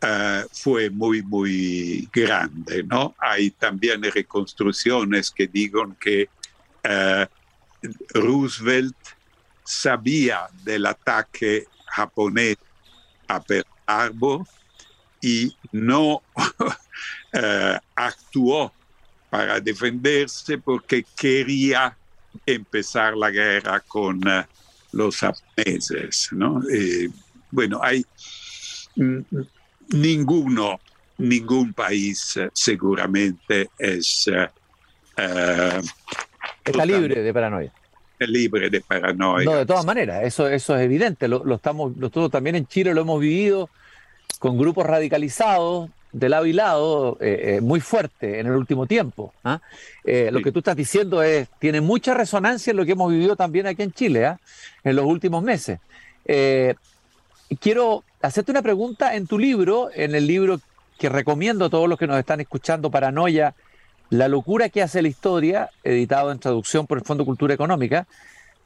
eh, 0.00 0.44
fue 0.50 0.88
muy, 0.88 1.20
muy 1.22 2.08
grande, 2.10 2.82
¿no? 2.84 3.14
Hay 3.18 3.50
también 3.50 4.02
reconstrucciones 4.02 5.30
que 5.30 5.46
digan 5.46 5.94
que 6.00 6.30
Roosevelt 8.14 8.96
sabía 9.62 10.48
del 10.64 10.86
ataque 10.86 11.66
japonés 11.84 12.56
a 13.28 13.40
Pearl 13.40 13.66
Harbor 13.86 14.46
y 15.20 15.54
no 15.72 16.22
eh, 17.32 17.78
actuó 17.94 18.72
para 19.30 19.60
defenderse 19.60 20.58
porque 20.58 21.04
quería 21.16 21.96
empezar 22.46 23.16
la 23.16 23.30
guerra 23.30 23.80
con 23.80 24.26
eh, 24.26 24.46
los 24.92 25.16
japoneses. 25.18 26.28
¿no? 26.32 26.62
bueno, 27.50 27.80
hay 27.82 28.04
ninguno, 29.88 30.80
ningún 31.18 31.72
país 31.72 32.36
eh, 32.36 32.50
seguramente 32.52 33.70
es 33.78 34.30
Está 36.64 36.84
libre 36.86 37.22
de 37.22 37.34
paranoia. 37.34 37.72
Libre 38.26 38.70
de 38.70 38.80
paranoia. 38.80 39.44
No, 39.44 39.56
de 39.56 39.66
todas 39.66 39.84
maneras, 39.84 40.24
eso, 40.24 40.48
eso 40.48 40.76
es 40.76 40.82
evidente. 40.82 41.28
Lo, 41.28 41.54
estamos, 41.54 41.96
nosotros 41.96 42.30
también 42.30 42.56
en 42.56 42.66
Chile 42.66 42.94
lo 42.94 43.02
hemos 43.02 43.20
vivido 43.20 43.70
con 44.38 44.58
grupos 44.58 44.86
radicalizados 44.86 45.90
de 46.12 46.28
lado 46.28 46.46
y 46.46 46.52
lado 46.52 47.18
eh, 47.20 47.56
eh, 47.56 47.60
muy 47.60 47.80
fuerte 47.80 48.40
en 48.40 48.46
el 48.46 48.52
último 48.52 48.86
tiempo. 48.86 49.32
¿ah? 49.44 49.60
Eh, 50.04 50.30
lo 50.32 50.40
que 50.40 50.52
tú 50.52 50.60
estás 50.60 50.76
diciendo 50.76 51.22
es, 51.22 51.48
tiene 51.58 51.80
mucha 51.80 52.14
resonancia 52.14 52.70
en 52.70 52.76
lo 52.76 52.84
que 52.84 52.92
hemos 52.92 53.10
vivido 53.10 53.36
también 53.36 53.66
aquí 53.66 53.82
en 53.82 53.92
Chile 53.92 54.26
¿ah? 54.26 54.38
en 54.84 54.96
los 54.96 55.04
últimos 55.04 55.42
meses. 55.42 55.78
quiero 57.60 58.04
hacerte 58.22 58.50
una 58.50 58.62
pregunta 58.62 59.14
en 59.14 59.26
tu 59.26 59.38
libro, 59.38 59.90
en 59.94 60.14
el 60.14 60.26
libro 60.26 60.60
que 60.98 61.08
recomiendo 61.08 61.66
a 61.66 61.70
todos 61.70 61.88
los 61.88 61.98
que 61.98 62.06
nos 62.06 62.18
están 62.18 62.40
escuchando, 62.40 62.90
Paranoia, 62.90 63.54
la 64.10 64.28
locura 64.28 64.68
que 64.68 64.82
hace 64.82 65.02
la 65.02 65.08
historia, 65.08 65.70
editado 65.84 66.32
en 66.32 66.38
traducción 66.38 66.86
por 66.86 66.98
el 66.98 67.04
Fondo 67.04 67.24
Cultura 67.24 67.54
Económica, 67.54 68.06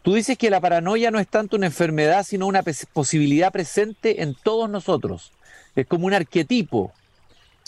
tú 0.02 0.14
dices 0.14 0.38
que 0.38 0.50
la 0.50 0.60
paranoia 0.60 1.10
no 1.10 1.18
es 1.18 1.28
tanto 1.28 1.56
una 1.56 1.66
enfermedad, 1.66 2.24
sino 2.24 2.46
una 2.46 2.62
posibilidad 2.92 3.52
presente 3.52 4.22
en 4.22 4.34
todos 4.34 4.70
nosotros. 4.70 5.32
Es 5.74 5.86
como 5.86 6.06
un 6.06 6.14
arquetipo, 6.14 6.92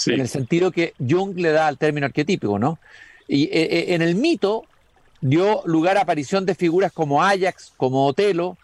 en 0.06 0.20
el 0.20 0.28
sentido 0.28 0.70
que 0.70 0.94
Jung 0.98 1.36
le 1.36 1.50
da 1.50 1.66
al 1.66 1.78
término 1.78 2.06
arquetípico, 2.06 2.58
¿no? 2.58 2.78
Y 3.26 3.44
eh, 3.44 3.50
eh, 3.52 3.84
en 3.94 4.02
el 4.02 4.14
mito 4.16 4.64
dio 5.20 5.62
lugar 5.64 5.96
a 5.96 6.02
aparición 6.02 6.44
de 6.44 6.54
figuras 6.54 6.92
como 6.92 7.22
Ajax, 7.22 7.72
como 7.76 8.06
Otelo, 8.06 8.58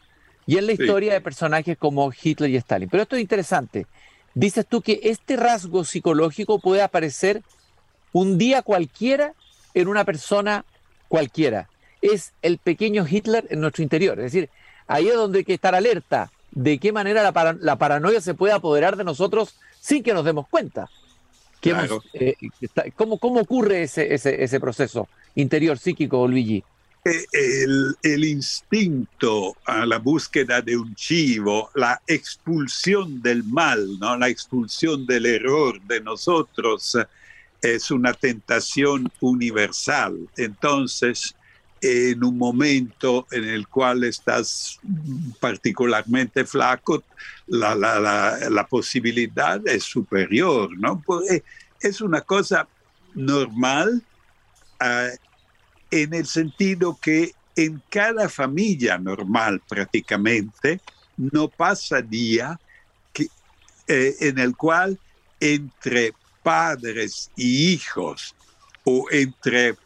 y 0.46 0.58
en 0.58 0.66
la 0.66 0.72
historia 0.72 1.12
de 1.12 1.20
personajes 1.20 1.78
como 1.78 2.12
Hitler 2.12 2.50
y 2.50 2.56
Stalin. 2.56 2.88
Pero 2.88 3.04
esto 3.04 3.16
es 3.16 3.22
interesante. 3.22 3.86
Dices 4.34 4.66
tú 4.66 4.82
que 4.82 5.00
este 5.04 5.36
rasgo 5.36 5.84
psicológico 5.84 6.58
puede 6.58 6.82
aparecer 6.82 7.42
un 8.12 8.38
día 8.38 8.62
cualquiera 8.62 9.34
en 9.74 9.88
una 9.88 10.04
persona 10.04 10.64
cualquiera. 11.08 11.68
Es 12.02 12.32
el 12.42 12.58
pequeño 12.58 13.06
Hitler 13.08 13.46
en 13.50 13.60
nuestro 13.60 13.82
interior. 13.82 14.18
Es 14.18 14.32
decir, 14.32 14.48
ahí 14.86 15.08
es 15.08 15.14
donde 15.14 15.38
hay 15.38 15.44
que 15.44 15.54
estar 15.54 15.74
alerta 15.74 16.30
de 16.52 16.78
qué 16.78 16.92
manera 16.92 17.22
la, 17.22 17.76
paranoia 17.76 18.20
se 18.20 18.34
puede 18.34 18.52
apoderar 18.52 18.96
de 18.96 19.04
nosotros 19.04 19.54
sin 19.80 20.02
que 20.02 20.14
nos 20.14 20.24
demos 20.24 20.48
cuenta. 20.48 20.88
Eh, 21.62 22.34
¿cómo, 22.96 23.18
ocurre 23.20 23.82
ese, 23.82 24.14
ese, 24.14 24.60
proceso 24.60 25.08
interior 25.34 25.78
psíquico, 25.78 26.26
Luigi? 26.26 26.64
Eh, 27.04 27.24
el, 27.32 27.96
el, 28.02 28.24
instinto 28.24 29.56
a 29.66 29.84
la 29.84 29.98
búsqueda 29.98 30.62
de 30.62 30.76
un 30.76 30.94
chivo, 30.94 31.70
la 31.74 32.00
expulsión 32.06 33.20
del 33.20 33.44
mal, 33.44 33.98
¿no? 33.98 34.16
la 34.16 34.28
expulsión 34.28 35.06
del 35.06 35.26
error 35.26 35.80
de 35.82 36.00
nosotros, 36.00 36.96
es 37.62 37.90
una 37.90 38.12
tentación 38.14 39.10
universal. 39.20 40.28
Entonces, 40.36 41.34
en 41.80 42.22
un 42.24 42.36
momento 42.36 43.26
en 43.30 43.44
el 43.44 43.66
cual 43.68 44.04
estás 44.04 44.78
particularmente 45.40 46.44
flaco, 46.44 47.02
la, 47.46 48.66
posibilidad 48.68 49.66
es 49.66 49.84
superior, 49.84 50.76
¿no? 50.78 51.02
Pues, 51.04 51.42
es 51.80 52.00
una 52.00 52.20
cosa 52.20 52.68
normal 53.14 54.02
ah, 54.78 55.08
en 55.90 56.14
el 56.14 56.26
sentido 56.26 56.98
que 57.00 57.32
en 57.56 57.82
cada 57.88 58.28
familia 58.28 58.98
normal 58.98 59.60
prácticamente 59.68 60.80
no 61.16 61.48
pasa 61.48 62.00
día 62.00 62.58
eh, 63.88 64.16
en 64.20 64.38
el 64.38 64.56
cual 64.56 64.98
entre 65.40 66.12
padres 66.42 67.30
y 67.36 67.72
hijos 67.72 68.34
o 68.84 69.06
entre 69.10 69.76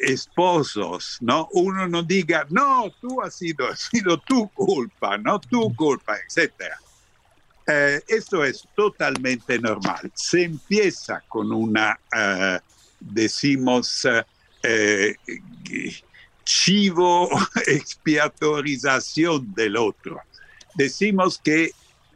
esposos, 0.00 1.18
¿no? 1.20 1.48
Uno 1.52 1.88
no 1.88 2.02
diga, 2.02 2.46
no, 2.50 2.92
tú 3.00 3.20
has 3.22 3.34
sido, 3.34 3.68
ha 3.72 3.76
sido 3.76 4.18
tu 4.18 4.48
culpa, 4.50 5.18
no 5.18 5.40
tu 5.40 5.74
culpa, 5.74 6.16
etc. 6.16 6.52
Eh, 7.66 8.02
esto 8.08 8.44
es 8.44 8.66
totalmente 8.76 9.58
normal. 9.58 10.10
Se 10.14 10.44
empieza 10.44 11.22
con 11.28 11.52
una, 11.52 11.98
uh, 12.14 12.58
decimos, 13.00 14.04
uh, 14.04 14.22
chivo 16.44 17.28
expiatorización 17.66 19.54
del 19.54 19.76
otro. 19.76 20.20
Decimos 20.74 21.40
que 21.42 21.70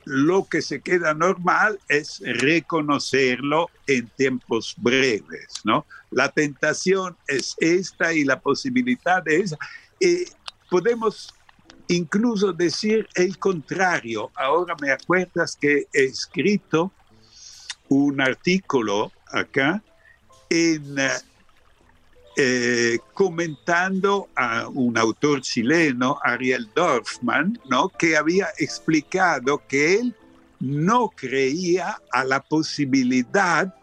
lo 0.08 0.48
que 0.48 0.62
se 0.62 0.80
queda 0.80 1.12
normal 1.12 1.78
es 1.86 2.20
reconocerlo 2.24 3.68
en 3.86 4.08
tiempos 4.08 4.74
breves, 4.78 5.60
¿no? 5.64 5.84
La 6.10 6.30
tentación 6.30 7.14
es 7.26 7.54
esta 7.58 8.14
y 8.14 8.24
la 8.24 8.40
posibilidad 8.40 9.26
esa. 9.28 9.58
Eh, 10.00 10.24
podemos 10.70 11.34
incluso 11.88 12.54
decir 12.54 13.06
el 13.14 13.38
contrario. 13.38 14.30
Ahora 14.34 14.74
me 14.80 14.90
acuerdas 14.90 15.56
que 15.60 15.86
he 15.92 16.04
escrito 16.04 16.90
un 17.88 18.20
artículo 18.22 19.12
acá 19.30 19.82
en 20.48 20.96
eh, 22.40 23.00
comentando 23.14 24.28
a 24.36 24.68
un 24.68 24.96
autor 24.96 25.40
chileno, 25.40 26.20
Ariel 26.22 26.70
Dorfman, 26.72 27.58
¿no? 27.68 27.88
que 27.88 28.16
había 28.16 28.46
explicado 28.58 29.60
que 29.66 29.96
él 29.96 30.14
no 30.60 31.08
creía 31.08 32.00
a 32.12 32.22
la 32.22 32.40
posibilidad 32.40 33.74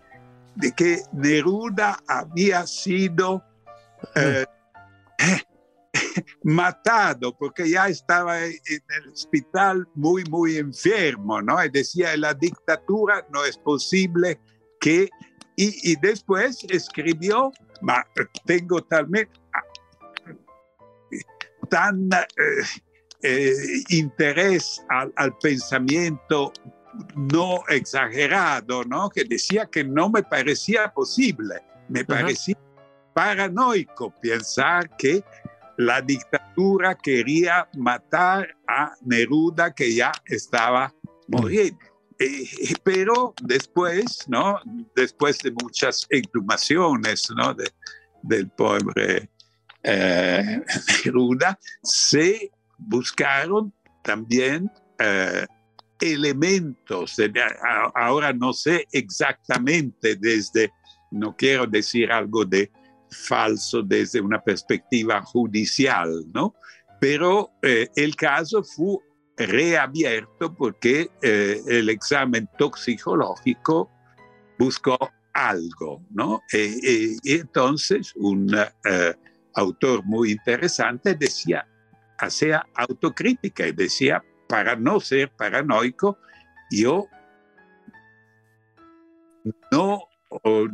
de 0.55 0.71
que 0.71 1.01
Neruda 1.11 1.99
había 2.07 2.65
sido 2.65 3.43
eh, 4.15 4.45
matado 6.43 7.37
porque 7.37 7.69
ya 7.69 7.89
estaba 7.89 8.41
en 8.45 8.61
el 8.69 9.09
hospital 9.11 9.85
muy, 9.95 10.23
muy 10.29 10.55
enfermo, 10.55 11.41
¿no? 11.41 11.61
Y 11.61 11.67
decía, 11.67 12.15
la 12.15 12.33
dictadura 12.33 13.27
no 13.33 13.43
es 13.43 13.57
posible 13.57 14.39
que... 14.79 15.09
y 15.57 15.95
después 15.99 16.65
escribió 16.69 17.51
ma 17.81 18.05
tengo 18.45 18.81
talmente 18.83 19.31
tan 21.69 22.09
eh, 22.13 22.23
eh, 23.23 23.53
interés 23.89 24.83
al, 24.89 25.35
pensamiento 25.41 26.53
no 27.15 27.59
exagerado, 27.69 28.83
¿no? 28.83 29.09
Que 29.09 29.23
decía 29.25 29.65
que 29.65 29.83
no 29.83 30.09
me 30.09 30.23
parecía 30.23 30.93
posible, 30.93 31.61
me 31.89 32.05
parecía 32.05 32.55
paranoico 33.13 34.13
pensar 34.21 34.95
que 34.97 35.23
la 35.77 36.01
dictadura 36.01 36.95
quería 36.95 37.67
matar 37.75 38.55
a 38.67 38.93
Neruda 39.01 39.73
que 39.73 39.93
ya 39.93 40.11
estaba 40.25 40.93
muriendo. 41.27 41.94
Eh, 42.19 42.73
pero 42.83 43.33
después, 43.41 44.25
¿no? 44.27 44.59
Después 44.95 45.39
de 45.39 45.51
muchas 45.51 46.07
exhumaciones, 46.09 47.27
¿no? 47.35 47.53
De, 47.53 47.69
del 48.21 48.49
pobre 48.49 49.29
eh, 49.83 50.61
Neruda, 51.05 51.59
se 51.83 52.51
buscaron 52.77 53.73
también 54.03 54.71
eh, 54.99 55.45
elementos, 55.99 57.15
ahora 57.93 58.33
no 58.33 58.53
sé 58.53 58.87
exactamente 58.91 60.15
desde, 60.15 60.71
no 61.11 61.35
quiero 61.35 61.65
decir 61.65 62.11
algo 62.11 62.45
de 62.45 62.71
falso 63.09 63.81
desde 63.81 64.19
una 64.19 64.41
perspectiva 64.41 65.21
judicial, 65.21 66.09
¿no? 66.33 66.55
Pero 66.99 67.51
eh, 67.61 67.87
el 67.95 68.15
caso 68.15 68.63
fue 68.63 68.97
reabierto 69.37 70.53
porque 70.53 71.09
eh, 71.21 71.61
el 71.67 71.89
examen 71.89 72.49
toxicológico 72.57 73.91
buscó 74.57 74.97
algo, 75.33 76.01
¿no? 76.11 76.41
y 76.53 77.17
entonces 77.25 78.13
un 78.15 78.55
autor 79.53 80.05
muy 80.05 80.31
interesante 80.31 81.13
decía, 81.15 81.67
hacía 82.17 82.65
autocrítica 82.75 83.67
y 83.67 83.73
decía, 83.73 84.23
para 84.47 84.75
no 84.75 84.99
ser 84.99 85.31
paranoico, 85.31 86.17
yo 86.71 87.07
no, 89.71 90.07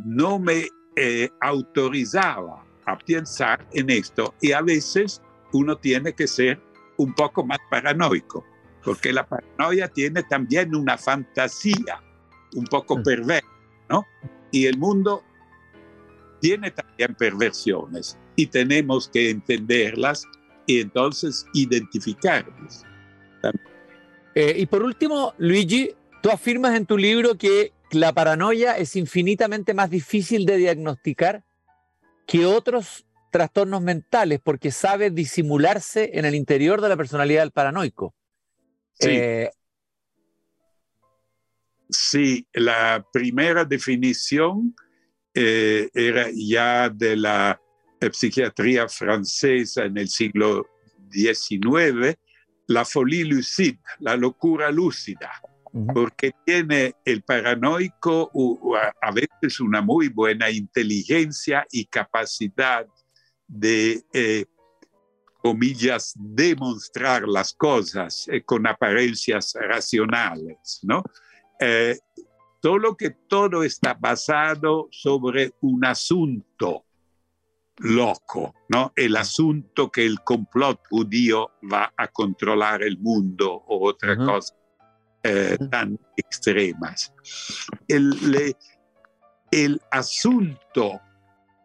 no 0.04 0.38
me 0.38 0.68
eh, 0.96 1.30
autorizaba 1.40 2.64
a 2.84 2.98
pensar 2.98 3.66
en 3.72 3.90
esto 3.90 4.34
y 4.40 4.52
a 4.52 4.60
veces 4.60 5.22
uno 5.52 5.76
tiene 5.76 6.12
que 6.12 6.26
ser 6.26 6.60
un 6.96 7.14
poco 7.14 7.44
más 7.44 7.58
paranoico, 7.70 8.44
porque 8.84 9.12
la 9.12 9.26
paranoia 9.26 9.88
tiene 9.88 10.22
también 10.22 10.74
una 10.74 10.98
fantasía 10.98 12.02
un 12.54 12.64
poco 12.64 12.98
mm. 12.98 13.02
perversa, 13.02 13.48
¿no? 13.88 14.06
Y 14.50 14.66
el 14.66 14.78
mundo 14.78 15.22
tiene 16.40 16.70
también 16.70 17.14
perversiones 17.14 18.18
y 18.36 18.46
tenemos 18.46 19.08
que 19.08 19.30
entenderlas 19.30 20.26
y 20.66 20.80
entonces 20.80 21.46
identificarlas. 21.54 22.84
Eh, 24.34 24.54
y 24.58 24.66
por 24.66 24.82
último, 24.82 25.34
Luigi, 25.38 25.94
tú 26.22 26.30
afirmas 26.30 26.74
en 26.74 26.86
tu 26.86 26.96
libro 26.96 27.36
que 27.36 27.72
la 27.90 28.12
paranoia 28.12 28.76
es 28.78 28.96
infinitamente 28.96 29.74
más 29.74 29.90
difícil 29.90 30.46
de 30.46 30.56
diagnosticar 30.56 31.44
que 32.26 32.46
otros 32.46 33.04
trastornos 33.30 33.82
mentales 33.82 34.40
porque 34.42 34.70
sabe 34.70 35.10
disimularse 35.10 36.10
en 36.14 36.24
el 36.24 36.34
interior 36.34 36.80
de 36.80 36.88
la 36.88 36.96
personalidad 36.96 37.42
del 37.42 37.50
paranoico. 37.50 38.14
Sí. 38.94 39.08
Eh, 39.10 39.50
sí, 41.88 42.46
la 42.52 43.04
primera 43.12 43.64
definición 43.64 44.74
eh, 45.34 45.88
era 45.94 46.28
ya 46.34 46.88
de 46.88 47.16
la 47.16 47.60
psiquiatría 48.10 48.88
francesa 48.88 49.84
en 49.84 49.96
el 49.98 50.08
siglo 50.08 50.66
XIX, 51.10 52.18
la 52.66 52.84
folie 52.84 53.24
lucide, 53.24 53.78
la 54.00 54.16
locura 54.16 54.70
lúcida, 54.70 55.30
porque 55.94 56.32
tiene 56.44 56.94
el 57.04 57.22
paranoico 57.22 58.30
a 59.00 59.10
veces 59.12 59.60
una 59.60 59.80
muy 59.80 60.08
buena 60.08 60.50
inteligencia 60.50 61.66
y 61.70 61.86
capacidad 61.86 62.86
de, 63.46 64.02
eh, 64.12 64.46
comillas, 65.42 66.14
demostrar 66.16 67.26
las 67.26 67.52
cosas 67.52 68.28
eh, 68.28 68.42
con 68.42 68.66
apariencias 68.66 69.54
racionales, 69.60 70.80
¿no? 70.82 71.02
Eh, 71.60 71.98
solo 72.62 72.96
que 72.96 73.10
todo 73.10 73.64
está 73.64 73.94
basado 73.94 74.88
sobre 74.90 75.52
un 75.60 75.84
asunto 75.84 76.84
loco, 77.78 78.54
¿no? 78.68 78.92
El 78.94 79.16
asunto 79.16 79.90
que 79.90 80.06
el 80.06 80.20
complot 80.20 80.80
judío 80.88 81.50
va 81.70 81.92
a 81.96 82.06
controlar 82.08 82.82
el 82.82 82.98
mundo 82.98 83.52
o 83.52 83.88
otra 83.88 84.16
cosa 84.16 84.54
eh, 85.24 85.58
tan 85.70 85.98
extremas. 86.16 87.12
El, 87.88 88.54
el 89.50 89.80
asunto 89.90 91.00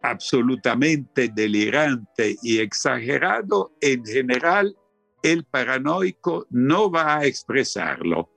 absolutamente 0.09 1.29
delirante 1.29 2.37
y 2.41 2.59
exagerado, 2.59 3.73
en 3.81 4.05
general, 4.05 4.75
el 5.23 5.43
paranoico 5.43 6.45
no 6.49 6.89
va 6.89 7.17
a 7.17 7.25
expresarlo, 7.25 8.29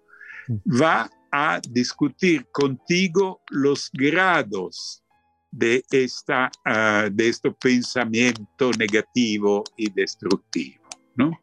va 0.67 1.11
a 1.31 1.61
discutir 1.71 2.47
contigo 2.51 3.41
los 3.51 3.91
grados 3.93 5.03
de, 5.51 5.85
esta, 5.91 6.51
ah, 6.65 7.09
de 7.11 7.29
este 7.29 7.51
pensamiento 7.53 8.71
negativo 8.79 9.65
y 9.77 9.91
destructivo. 9.91 10.81
¿no? 11.15 11.39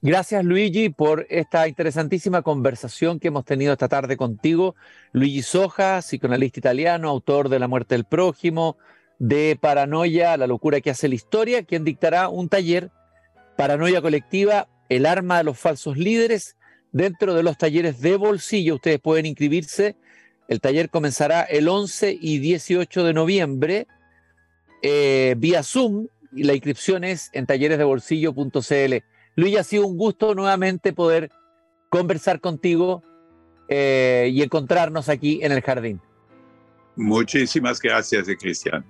Gracias 0.00 0.44
Luigi 0.44 0.90
por 0.90 1.26
esta 1.28 1.66
interesantísima 1.66 2.42
conversación 2.42 3.18
que 3.18 3.28
hemos 3.28 3.44
tenido 3.44 3.72
esta 3.72 3.88
tarde 3.88 4.16
contigo. 4.16 4.76
Luigi 5.12 5.42
Soja, 5.42 6.00
psicoanalista 6.00 6.60
italiano, 6.60 7.08
autor 7.08 7.48
de 7.48 7.58
La 7.58 7.68
muerte 7.68 7.94
del 7.94 8.04
prójimo, 8.04 8.76
de 9.18 9.58
Paranoia, 9.60 10.36
la 10.36 10.46
locura 10.46 10.80
que 10.80 10.90
hace 10.90 11.08
la 11.08 11.16
historia, 11.16 11.64
quien 11.64 11.84
dictará 11.84 12.28
un 12.28 12.48
taller, 12.48 12.90
Paranoia 13.56 14.00
colectiva, 14.00 14.68
el 14.88 15.04
arma 15.06 15.38
de 15.38 15.44
los 15.44 15.58
falsos 15.58 15.96
líderes, 15.96 16.56
dentro 16.92 17.34
de 17.34 17.42
los 17.42 17.58
talleres 17.58 18.00
de 18.00 18.16
bolsillo. 18.16 18.76
Ustedes 18.76 19.00
pueden 19.00 19.26
inscribirse 19.26 19.96
el 20.48 20.62
taller 20.62 20.88
comenzará 20.88 21.42
el 21.42 21.68
11 21.68 22.16
y 22.18 22.38
18 22.38 23.04
de 23.04 23.12
noviembre 23.12 23.86
eh, 24.82 25.34
vía 25.36 25.62
Zoom 25.62 26.08
y 26.32 26.44
la 26.44 26.54
inscripción 26.54 27.04
es 27.04 27.30
en 27.34 27.46
talleresdebolsillo.cl. 27.46 29.04
Luis, 29.38 29.56
ha 29.56 29.62
sido 29.62 29.86
un 29.86 29.96
gusto 29.96 30.34
nuevamente 30.34 30.92
poder 30.92 31.30
conversar 31.90 32.40
contigo 32.40 33.04
eh, 33.68 34.30
y 34.32 34.42
encontrarnos 34.42 35.08
aquí 35.08 35.38
en 35.44 35.52
el 35.52 35.60
jardín. 35.62 36.00
Muchísimas 36.96 37.80
gracias, 37.80 38.26
Cristian. 38.40 38.84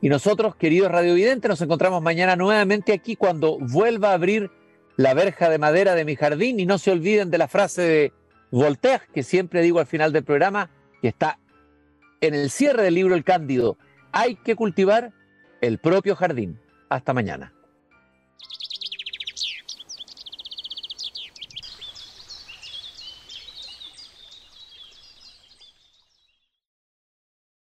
Y 0.00 0.08
nosotros, 0.08 0.56
queridos 0.56 0.90
radiovidentes, 0.90 1.48
nos 1.48 1.60
encontramos 1.60 2.02
mañana 2.02 2.34
nuevamente 2.34 2.92
aquí 2.92 3.14
cuando 3.14 3.56
vuelva 3.60 4.10
a 4.10 4.14
abrir 4.14 4.50
la 4.96 5.14
verja 5.14 5.48
de 5.48 5.58
madera 5.58 5.94
de 5.94 6.04
mi 6.04 6.16
jardín 6.16 6.58
y 6.58 6.66
no 6.66 6.76
se 6.78 6.90
olviden 6.90 7.30
de 7.30 7.38
la 7.38 7.46
frase 7.46 7.82
de 7.82 8.12
Voltaire, 8.50 9.04
que 9.14 9.22
siempre 9.22 9.62
digo 9.62 9.78
al 9.78 9.86
final 9.86 10.12
del 10.12 10.24
programa, 10.24 10.70
que 11.00 11.06
está 11.06 11.38
en 12.20 12.34
el 12.34 12.50
cierre 12.50 12.82
del 12.82 12.94
libro 12.94 13.14
El 13.14 13.22
Cándido, 13.22 13.78
hay 14.10 14.34
que 14.34 14.56
cultivar 14.56 15.12
el 15.60 15.78
propio 15.78 16.16
jardín. 16.16 16.58
Hasta 16.88 17.14
mañana. 17.14 17.52